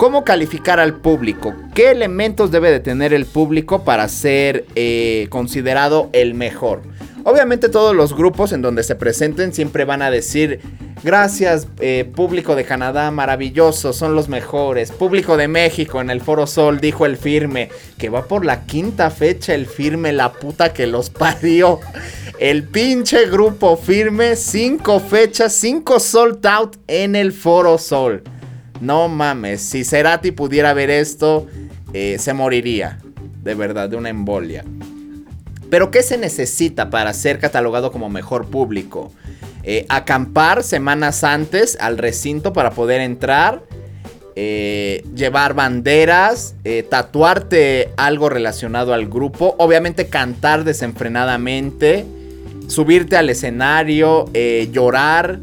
[0.00, 1.54] ¿Cómo calificar al público?
[1.74, 6.80] ¿Qué elementos debe de tener el público para ser eh, considerado el mejor?
[7.24, 10.60] Obviamente todos los grupos en donde se presenten siempre van a decir,
[11.02, 14.90] gracias eh, público de Canadá, maravilloso, son los mejores.
[14.90, 17.68] Público de México en el Foro Sol, dijo el firme,
[17.98, 21.80] que va por la quinta fecha el firme, la puta que los parió.
[22.38, 28.22] El pinche grupo firme, cinco fechas, cinco sold out en el Foro Sol.
[28.80, 31.46] No mames, si Cerati pudiera ver esto,
[31.92, 32.98] eh, se moriría.
[33.42, 34.64] De verdad, de una embolia.
[35.70, 39.12] Pero ¿qué se necesita para ser catalogado como mejor público?
[39.62, 43.62] Eh, acampar semanas antes al recinto para poder entrar.
[44.36, 46.54] Eh, llevar banderas,
[46.88, 52.06] tatuarte algo relacionado al grupo, obviamente cantar desenfrenadamente,
[52.68, 54.26] subirte al escenario,
[54.72, 55.40] llorar,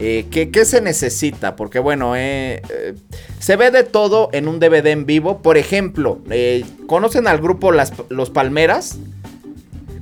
[0.00, 1.56] eh, ¿qué, se necesita?
[1.56, 2.94] Porque bueno, eh, eh,
[3.40, 5.42] se ve de todo en un DVD en vivo.
[5.42, 6.20] Por ejemplo,
[6.86, 8.98] ¿conocen al grupo Los Palmeras?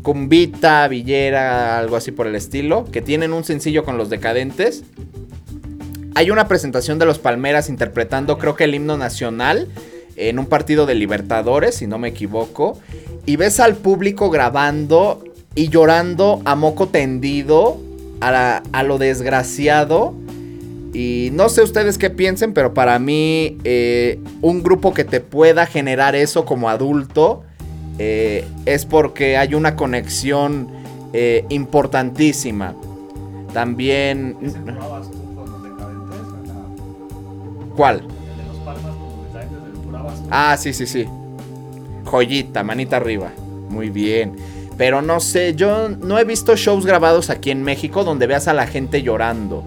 [0.06, 2.84] Cumbita, Villera, algo así por el estilo.
[2.84, 4.84] Que tienen un sencillo con los decadentes.
[6.14, 9.66] Hay una presentación de Los Palmeras interpretando creo que el himno nacional
[10.14, 12.78] en un partido de Libertadores, si no me equivoco.
[13.26, 15.24] Y ves al público grabando
[15.56, 17.80] y llorando a moco tendido
[18.20, 20.14] a, lo desgraciado.
[20.94, 25.66] Y no sé ustedes qué piensen, pero para mí eh, un grupo que te pueda
[25.66, 27.42] generar eso como adulto
[27.98, 30.68] eh, es porque hay una conexión
[31.12, 32.74] eh, importantísima.
[33.52, 34.36] También...
[37.76, 38.02] ¿Cuál?
[40.30, 41.06] Ah, sí, sí, sí.
[42.04, 43.30] Joyita, manita arriba.
[43.68, 44.36] Muy bien.
[44.76, 48.52] Pero no sé, yo no he visto shows grabados aquí en México donde veas a
[48.52, 49.62] la gente llorando.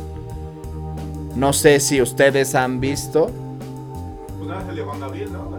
[1.35, 3.31] No sé si ustedes han visto.
[4.37, 5.49] Pues nada, el de Juan Gabriel, ¿no?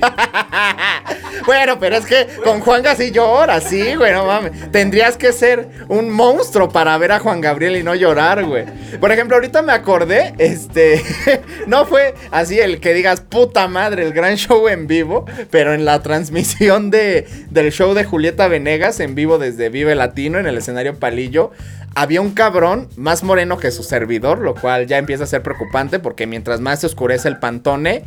[1.46, 4.70] Bueno, pero es que con Juan Gassi llora, sí, güey, no mames.
[4.70, 8.64] Tendrías que ser un monstruo para ver a Juan Gabriel y no llorar, güey.
[8.98, 11.02] Por ejemplo, ahorita me acordé, este,
[11.66, 15.84] no fue así el que digas, puta madre, el gran show en vivo, pero en
[15.84, 20.56] la transmisión de, del show de Julieta Venegas en vivo desde Vive Latino en el
[20.56, 21.50] escenario Palillo,
[21.94, 25.98] había un cabrón más moreno que su servidor, lo cual ya empieza a ser preocupante
[25.98, 28.04] porque mientras más se oscurece el pantone,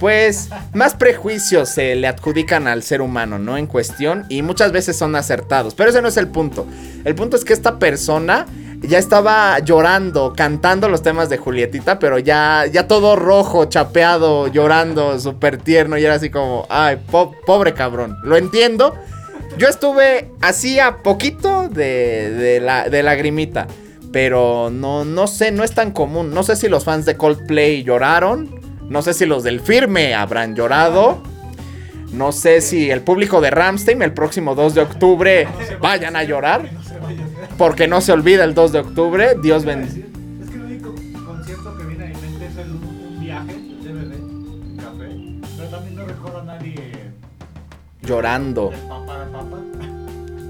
[0.00, 3.56] pues más prejuicios se le adjudican al ser humano, ¿no?
[3.56, 6.66] En cuestión y muchas veces son acertados, pero ese no es el punto.
[7.04, 8.46] El punto es que esta persona
[8.80, 15.18] ya estaba llorando, cantando los temas de Julietita, pero ya, ya todo rojo, chapeado, llorando,
[15.18, 16.98] súper tierno y era así como, ay,
[17.46, 18.94] pobre cabrón, lo entiendo.
[19.58, 23.66] Yo estuve así a poquito de, de, la, de lagrimita.
[24.12, 26.32] Pero no, no sé, no es tan común.
[26.32, 28.48] No sé si los fans de Coldplay lloraron.
[28.88, 31.20] No sé si los del firme habrán llorado.
[32.12, 35.48] No sé si el público de Ramstein el próximo 2 de octubre
[35.80, 36.70] vayan a llorar.
[37.58, 39.34] Porque no se olvida el 2 de octubre.
[39.42, 40.06] Dios bendiga.
[40.40, 40.94] Es que el único
[41.26, 45.48] concierto que viene a mi mente es un viaje, el DVD, café.
[45.56, 46.92] Pero también no recuerdo a nadie
[48.02, 48.72] llorando.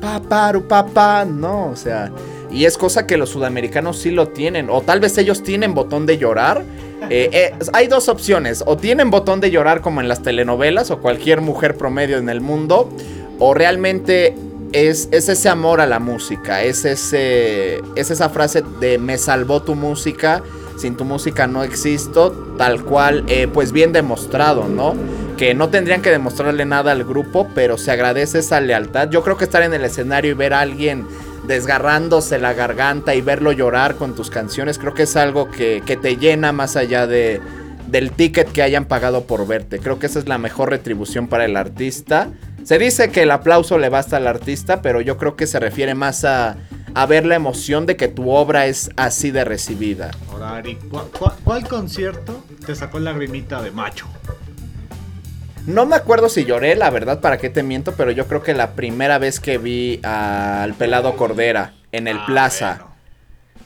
[0.00, 2.12] Paparu papá, no, o sea,
[2.50, 6.06] y es cosa que los sudamericanos sí lo tienen, o tal vez ellos tienen botón
[6.06, 6.64] de llorar.
[7.10, 10.98] Eh, eh, hay dos opciones, o tienen botón de llorar como en las telenovelas o
[10.98, 12.90] cualquier mujer promedio en el mundo,
[13.38, 14.34] o realmente
[14.72, 19.62] es, es ese amor a la música, es, ese, es esa frase de me salvó
[19.62, 20.42] tu música,
[20.78, 24.94] sin tu música no existo, tal cual, eh, pues bien demostrado, ¿no?
[25.36, 29.10] Que no tendrían que demostrarle nada al grupo, pero se agradece esa lealtad.
[29.10, 31.06] Yo creo que estar en el escenario y ver a alguien
[31.46, 35.96] desgarrándose la garganta y verlo llorar con tus canciones, creo que es algo que, que
[35.96, 37.40] te llena más allá de,
[37.88, 39.78] del ticket que hayan pagado por verte.
[39.78, 42.28] Creo que esa es la mejor retribución para el artista.
[42.62, 45.94] Se dice que el aplauso le basta al artista, pero yo creo que se refiere
[45.94, 46.56] más a,
[46.94, 50.10] a ver la emoción de que tu obra es así de recibida.
[50.32, 54.06] Ahora, Ari, ¿cuál, cuál- cuál concierto te sacó lagrimita de macho?
[55.66, 58.54] No me acuerdo si lloré, la verdad, para qué te miento, pero yo creo que
[58.54, 62.74] la primera vez que vi al pelado Cordera en el Ah, Plaza.
[62.78, 62.88] bueno.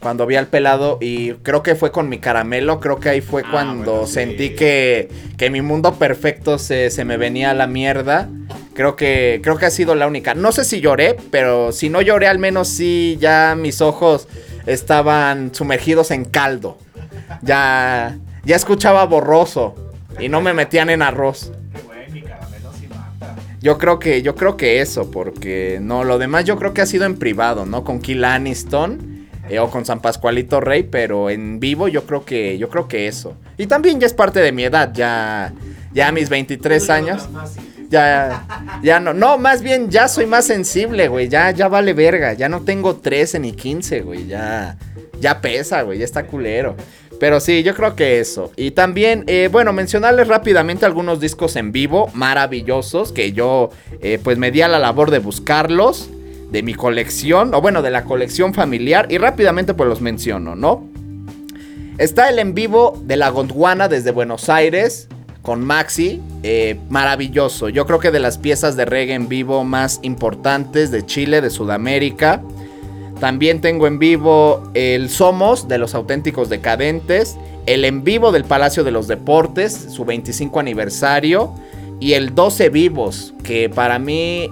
[0.00, 3.42] Cuando vi al pelado y creo que fue con mi caramelo, creo que ahí fue
[3.46, 4.14] Ah, cuando bueno, sí.
[4.14, 8.28] sentí que, que mi mundo perfecto se, se me venía a la mierda.
[8.74, 10.34] Creo que, creo que ha sido la única.
[10.34, 14.28] No sé si lloré, pero si no lloré, al menos sí ya mis ojos
[14.66, 16.78] estaban sumergidos en caldo.
[17.42, 19.74] Ya, ya escuchaba borroso
[20.18, 21.52] y no me metían en arroz.
[23.60, 26.86] Yo creo que, yo creo que eso, porque no, lo demás yo creo que ha
[26.86, 27.84] sido en privado, ¿no?
[27.84, 32.58] Con Kill Aniston eh, o con San Pascualito Rey, pero en vivo yo creo que,
[32.58, 33.36] yo creo que eso.
[33.58, 35.52] Y también ya es parte de mi edad, ya,
[35.92, 37.28] ya a mis 23 años.
[37.92, 38.46] Ya,
[38.82, 42.48] ya no, no, más bien ya soy más sensible, güey, ya, ya vale verga, ya
[42.48, 44.78] no tengo 13 ni 15, güey, ya,
[45.20, 46.74] ya pesa, güey, ya está culero.
[47.20, 48.50] Pero sí, yo creo que eso.
[48.56, 53.68] Y también, eh, bueno, mencionarles rápidamente algunos discos en vivo maravillosos que yo,
[54.00, 56.08] eh, pues me di a la labor de buscarlos
[56.50, 60.88] de mi colección, o bueno, de la colección familiar, y rápidamente pues los menciono, ¿no?
[61.98, 65.08] Está el en vivo de la Gondwana desde Buenos Aires
[65.42, 67.68] con Maxi, eh, maravilloso.
[67.68, 71.50] Yo creo que de las piezas de reggae en vivo más importantes de Chile, de
[71.50, 72.42] Sudamérica.
[73.18, 77.36] También tengo en vivo el Somos de los auténticos decadentes,
[77.66, 81.52] el en vivo del Palacio de los Deportes, su 25 aniversario,
[82.00, 84.48] y el 12 vivos, que para mí,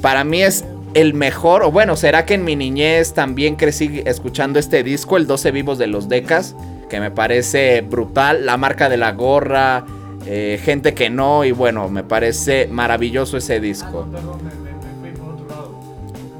[0.00, 4.58] para mí es el mejor, o bueno, será que en mi niñez también crecí escuchando
[4.58, 6.54] este disco, el 12 vivos de los Decas,
[6.88, 9.84] que me parece brutal, la marca de la gorra,
[10.26, 14.06] eh, gente que no, y bueno, me parece maravilloso ese disco.
[14.10, 15.80] Perdón, me, me- me fui por otro lado.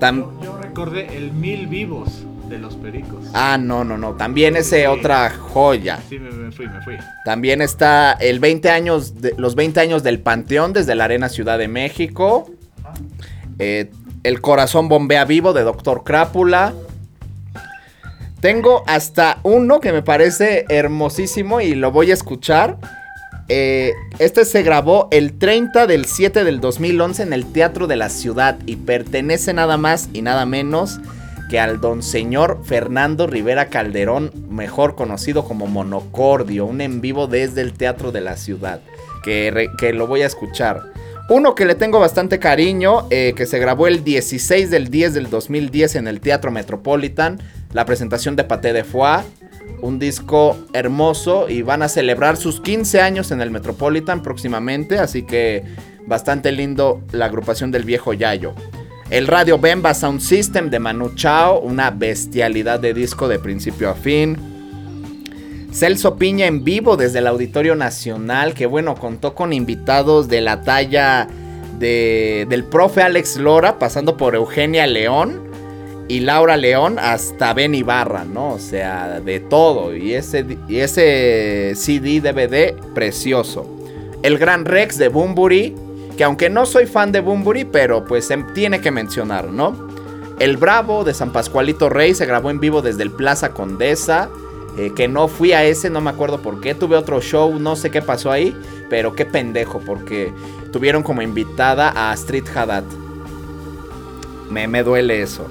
[0.01, 2.09] Tam- Yo, yo recordé el Mil Vivos
[2.49, 3.27] de los Pericos.
[3.33, 4.13] Ah, no, no, no.
[4.15, 5.99] También ese otra joya.
[6.09, 6.95] Sí, me, fui, me fui.
[7.25, 11.59] También está el 20 años de- los 20 años del Panteón desde la Arena Ciudad
[11.59, 12.51] de México.
[13.59, 13.91] Eh,
[14.25, 16.73] el Corazón Bombea Vivo de Doctor Crápula.
[18.45, 22.77] Tengo hasta uno que me parece hermosísimo y lo voy a escuchar.
[23.49, 28.11] Eh, este se grabó el 30 del 7 del 2011 en el Teatro de la
[28.11, 31.01] Ciudad y pertenece nada más y nada menos
[31.49, 37.63] que al don señor Fernando Rivera Calderón, mejor conocido como Monocordio, un en vivo desde
[37.63, 38.81] el Teatro de la Ciudad,
[39.23, 40.83] que, que lo voy a escuchar.
[41.31, 45.31] Uno que le tengo bastante cariño, eh, que se grabó el 16 del 10 del
[45.31, 47.41] 2010 en el Teatro Metropolitan,
[47.75, 49.25] la presentación de Paté de Foix,
[49.83, 55.25] un disco hermoso y van a celebrar sus 15 años en el Metropolitan próximamente, así
[55.25, 55.63] que
[56.07, 58.55] bastante lindo la agrupación del viejo Yayo.
[59.11, 63.95] El Radio Bemba Sound System de Manu Chao, una bestialidad de disco de principio a
[63.95, 64.39] fin.
[65.73, 70.63] Celso Piña en vivo desde el Auditorio Nacional, que bueno, contó con invitados de la
[70.63, 71.27] talla
[71.79, 75.43] de- del profe Alex Lora, pasando por Eugenia León
[76.09, 78.53] y Laura León hasta Ben Ibarra, ¿no?
[78.55, 79.95] O sea, de todo.
[79.97, 83.67] Y ese, y ese CD DVD precioso.
[84.23, 85.75] El Gran Rex de Bumburi,
[86.17, 89.89] que aunque no soy fan de Bumburi, pero pues em- tiene que mencionar, ¿no?
[90.41, 94.29] El Bravo de San Pascualito Rey se grabó en vivo desde el Plaza Condesa.
[94.77, 96.75] eh, que no fui a ese, no me acuerdo por qué.
[96.75, 98.57] Tuve otro show, no sé qué pasó ahí.
[98.91, 100.33] Pero qué pendejo, porque
[100.73, 102.83] tuvieron como invitada a Astrid Haddad.
[104.51, 105.47] Me, me duele eso.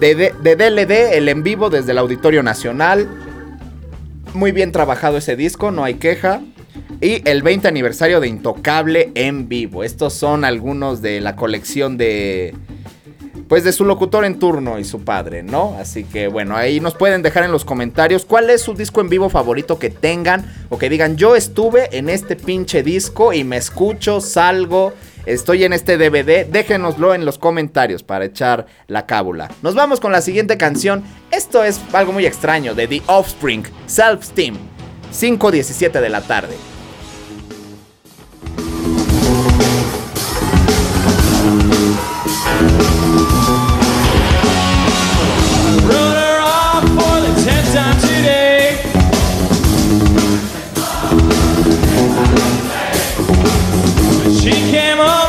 [0.00, 3.08] De, de- DLD, el en vivo desde el Auditorio Nacional.
[4.34, 6.40] Muy bien trabajado ese disco, no hay queja.
[7.00, 9.84] Y el 20 aniversario de Intocable en vivo.
[9.84, 12.54] Estos son algunos de la colección de,
[13.48, 15.76] pues de su locutor en turno y su padre, ¿no?
[15.78, 19.08] Así que bueno, ahí nos pueden dejar en los comentarios cuál es su disco en
[19.08, 23.56] vivo favorito que tengan o que digan, yo estuve en este pinche disco y me
[23.56, 24.92] escucho, salgo,
[25.26, 29.50] estoy en este DVD, déjenoslo en los comentarios para echar la cábula.
[29.62, 34.24] Nos vamos con la siguiente canción, esto es algo muy extraño de The Offspring, Self
[34.24, 34.56] Steam,
[35.12, 36.69] 5.17 de la tarde.
[54.50, 55.19] She came over,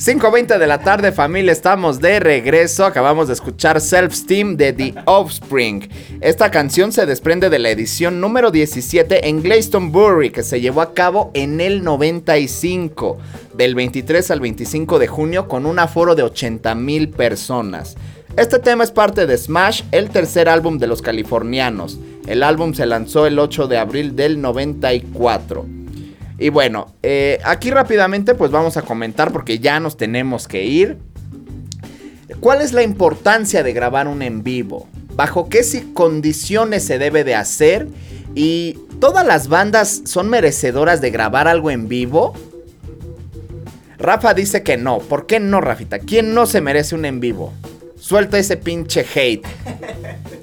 [0.00, 4.94] 5.20 de la tarde familia, estamos de regreso, acabamos de escuchar Self Steam de The
[5.04, 5.90] Offspring.
[6.22, 10.94] Esta canción se desprende de la edición número 17 en Glastonbury que se llevó a
[10.94, 13.18] cabo en el 95,
[13.52, 17.98] del 23 al 25 de junio con un aforo de 80 mil personas.
[18.38, 21.98] Este tema es parte de Smash, el tercer álbum de los californianos.
[22.26, 25.79] El álbum se lanzó el 8 de abril del 94.
[26.40, 30.96] Y bueno, eh, aquí rápidamente pues vamos a comentar porque ya nos tenemos que ir.
[32.40, 34.88] ¿Cuál es la importancia de grabar un en vivo?
[35.14, 35.60] ¿Bajo qué
[35.92, 37.88] condiciones se debe de hacer?
[38.34, 42.32] ¿Y todas las bandas son merecedoras de grabar algo en vivo?
[43.98, 45.00] Rafa dice que no.
[45.00, 45.98] ¿Por qué no, Rafita?
[45.98, 47.52] ¿Quién no se merece un en vivo?
[47.98, 49.46] Suelta ese pinche hate.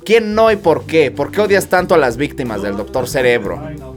[0.05, 1.09] ¿Quién no y por qué?
[1.09, 3.96] ¿Por qué odias tanto a las víctimas del Doctor Cerebro?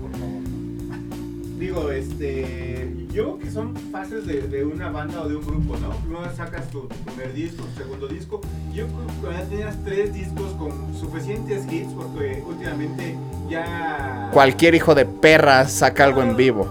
[1.70, 2.92] Digo, este.
[3.12, 5.90] Yo creo que son fases de, de una banda o de un grupo, ¿no?
[5.98, 8.40] Primero sacas tu, tu primer disco, tu segundo disco.
[8.74, 13.16] Yo creo que cuando ya tenías tres discos con suficientes hits, porque últimamente
[13.48, 14.30] ya.
[14.32, 16.66] Cualquier hijo de perra saca algo en vivo.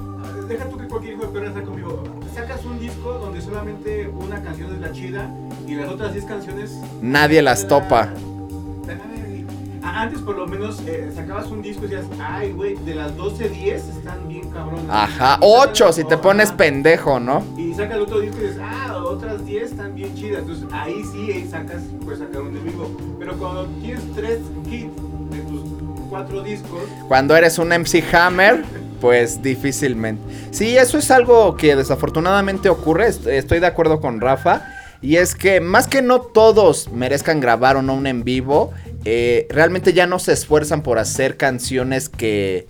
[0.50, 2.04] Deja tú que cualquier hijo de perra saque conmigo.
[2.36, 5.34] Sacas un disco donde solamente una canción es la chida
[5.66, 6.78] y las otras 10 canciones.
[7.02, 8.10] Nadie las topa.
[9.82, 13.50] Antes por lo menos eh, sacabas un disco y decías, ay güey, de las 12,
[13.50, 14.86] 10 están bien cabronas.
[14.90, 17.44] Ajá, Y sacas- 8 si te pones pendejo, ¿no?
[17.58, 20.42] Y sacas el otro disco y dices, ah, otras 10 están bien chidas.
[20.42, 22.92] Entonces ahí sí ahí sacas, puedes sacar un en vivo.
[23.20, 24.96] Pero cuando tienes tres hits
[25.32, 25.62] de tus
[26.10, 28.64] cuatro discos, Cuando eres un MC Hammer,
[29.00, 30.22] pues difícilmente.
[30.52, 33.08] Sí, eso es algo que desafortunadamente ocurre.
[33.08, 34.62] est- Estoy de acuerdo con Rafa.
[35.02, 38.74] Y es que más que no todos merezcan grabar o no un en vivo,
[39.06, 42.68] eh, realmente ya no se esfuerzan por hacer canciones que,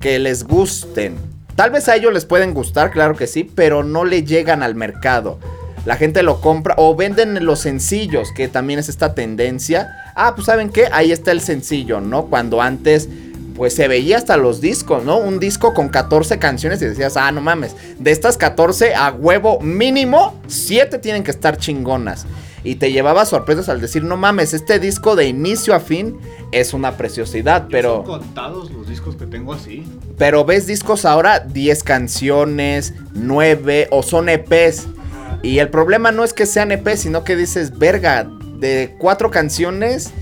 [0.00, 1.16] que les gusten.
[1.56, 4.74] Tal vez a ellos les pueden gustar, claro que sí, pero no le llegan al
[4.74, 5.38] mercado.
[5.84, 9.88] La gente lo compra o venden los sencillos, que también es esta tendencia.
[10.14, 12.26] Ah, pues saben qué, ahí está el sencillo, ¿no?
[12.26, 13.08] Cuando antes
[13.56, 15.18] pues se veía hasta los discos, ¿no?
[15.18, 19.60] Un disco con 14 canciones y decías, ah, no mames, de estas 14 a huevo
[19.60, 22.26] mínimo, 7 tienen que estar chingonas.
[22.64, 26.18] Y te llevaba sorpresas al decir, no mames, este disco de inicio a fin
[26.52, 28.04] es una preciosidad, pero...
[28.06, 29.84] Son contados los discos que tengo así.
[30.16, 34.86] Pero ves discos ahora 10 canciones, 9 o son EPs.
[35.42, 40.12] Y el problema no es que sean EPs, sino que dices, verga, de 4 canciones,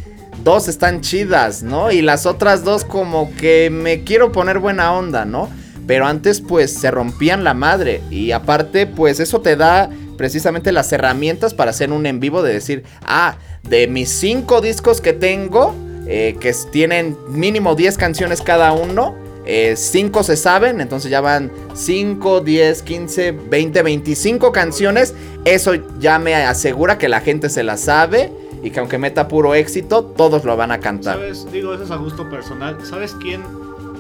[0.43, 1.93] dos están chidas, ¿no?
[1.93, 5.49] Y las otras dos como que me quiero poner buena onda, ¿no?
[5.87, 8.01] Pero antes pues se rompían la madre.
[8.11, 9.91] Y aparte pues eso te da
[10.21, 15.01] precisamente las herramientas para hacer un en vivo de decir, ah, de mis 5 discos
[15.01, 15.75] que tengo,
[16.07, 19.17] eh, que tienen mínimo 10 canciones cada uno,
[19.47, 25.15] 5 se saben, entonces ya van 5, 10, 15, 20, 25 canciones.
[25.47, 28.31] Eso ya me asegura que la gente se la sabe
[28.63, 31.15] y que aunque meta puro éxito, todos lo van a cantar.
[31.17, 31.51] ¿Sabes?
[31.51, 32.77] Digo, eso es a gusto personal.
[32.85, 33.41] ¿Sabes quién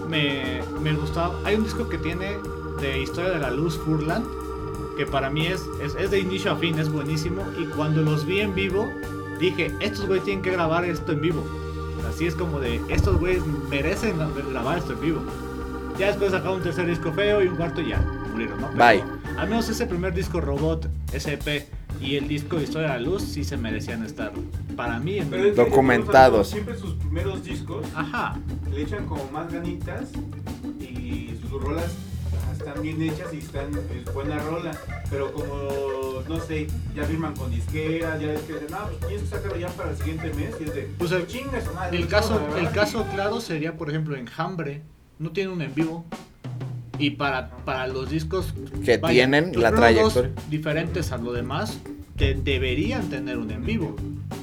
[0.07, 1.35] me, me gustaba?
[1.47, 2.37] Hay un disco que tiene
[2.83, 4.23] de Historia de la Luz Furlan,
[5.01, 7.43] que para mí es, es, es de inicio a fin, es buenísimo.
[7.59, 8.87] Y cuando los vi en vivo,
[9.39, 11.43] dije, estos güeyes tienen que grabar esto en vivo.
[12.07, 14.19] Así es como de, estos güeyes merecen
[14.51, 15.23] grabar esto en vivo.
[15.99, 17.99] Ya después sacaron un tercer disco feo y un cuarto y ya
[18.31, 18.69] murieron, ¿no?
[18.73, 19.03] Pero Bye.
[19.39, 20.87] Al menos ese primer disco Robot,
[21.17, 21.65] SP
[21.99, 24.33] y el disco de Historia de la Luz sí se merecían estar,
[24.77, 26.51] para mí, en pero Documentados.
[26.51, 28.37] Siempre sus primeros discos Ajá.
[28.71, 30.11] le echan como más ganitas
[30.79, 31.97] y sus rolas
[32.71, 34.71] están bien hechas y están es buena rola,
[35.11, 39.23] pero como no sé, ya firman con disqueras, ya es que dicen, no, pues tienes
[39.23, 41.27] que sacarlo ya para el siguiente mes y es de, Pues el-
[41.75, 42.73] madre, caso, verdad, el sí".
[42.75, 44.83] caso claro sería, por ejemplo, Enjambre.
[45.19, 46.05] No tiene un en vivo.
[46.99, 48.55] Y para, para los discos
[48.85, 50.31] Que tienen la trayectoria.
[50.49, 51.79] diferentes a lo demás,
[52.17, 53.97] te deberían tener un en vivo.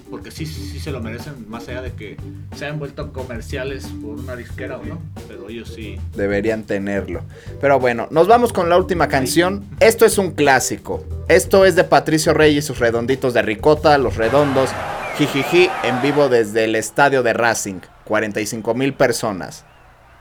[0.09, 2.17] Porque sí, sí se lo merecen, más allá de que
[2.55, 5.01] se hayan vuelto comerciales por una disquera o no.
[5.27, 5.99] Pero ellos sí.
[6.15, 7.21] Deberían tenerlo.
[7.59, 9.65] Pero bueno, nos vamos con la última canción.
[9.79, 11.03] Esto es un clásico.
[11.27, 14.69] Esto es de Patricio Rey y sus redonditos de ricota, los redondos.
[15.17, 17.81] Jijiji, en vivo desde el estadio de Racing.
[18.05, 19.65] 45 mil personas.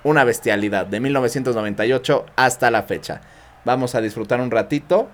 [0.02, 0.86] Una bestialidad.
[0.86, 3.20] De 1998 hasta la fecha.
[3.64, 5.08] Vamos a disfrutar un ratito.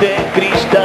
[0.00, 0.77] De cristal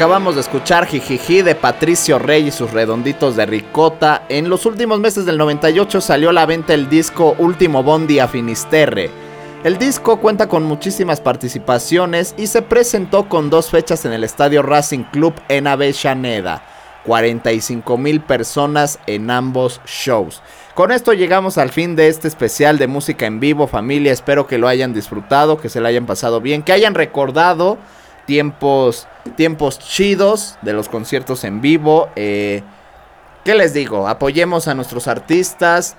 [0.00, 4.22] Acabamos de escuchar Jijiji de Patricio Rey y sus redonditos de ricota.
[4.30, 8.26] En los últimos meses del 98 salió a la venta el disco Último Bondi a
[8.26, 9.10] Finisterre.
[9.62, 14.62] El disco cuenta con muchísimas participaciones y se presentó con dos fechas en el estadio
[14.62, 16.62] Racing Club en Avellaneda.
[17.04, 20.40] 45 mil personas en ambos shows.
[20.74, 24.12] Con esto llegamos al fin de este especial de música en vivo, familia.
[24.12, 27.76] Espero que lo hayan disfrutado, que se lo hayan pasado bien, que hayan recordado
[28.26, 29.06] tiempos,
[29.36, 32.08] tiempos chidos de los conciertos en vivo.
[32.16, 32.62] Eh,
[33.44, 34.08] ¿Qué les digo?
[34.08, 35.96] Apoyemos a nuestros artistas.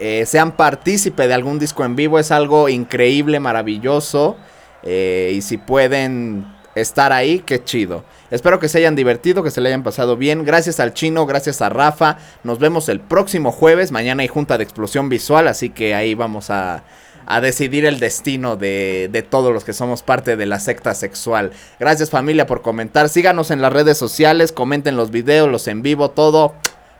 [0.00, 2.18] eh, sean partícipe de algún disco en vivo.
[2.18, 4.36] Es algo increíble, maravilloso.
[4.84, 6.46] eh, y si pueden
[6.76, 8.04] estar ahí, qué chido.
[8.30, 10.44] Espero que se hayan divertido, que se le hayan pasado bien.
[10.44, 12.18] Gracias al chino, gracias a Rafa.
[12.44, 13.90] Nos vemos el próximo jueves.
[13.90, 16.84] Mañana hay junta de explosión visual, así que ahí vamos a,
[17.30, 21.52] a decidir el destino de, de todos los que somos parte de la secta sexual.
[21.78, 23.10] Gracias familia por comentar.
[23.10, 26.54] Síganos en las redes sociales, comenten los videos, los en vivo, todo.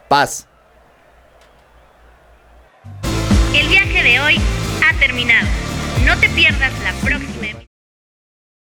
[0.09, 0.47] Paz.
[3.55, 4.37] El viaje de hoy
[4.87, 5.49] ha terminado.
[6.05, 7.18] No te pierdas la próxima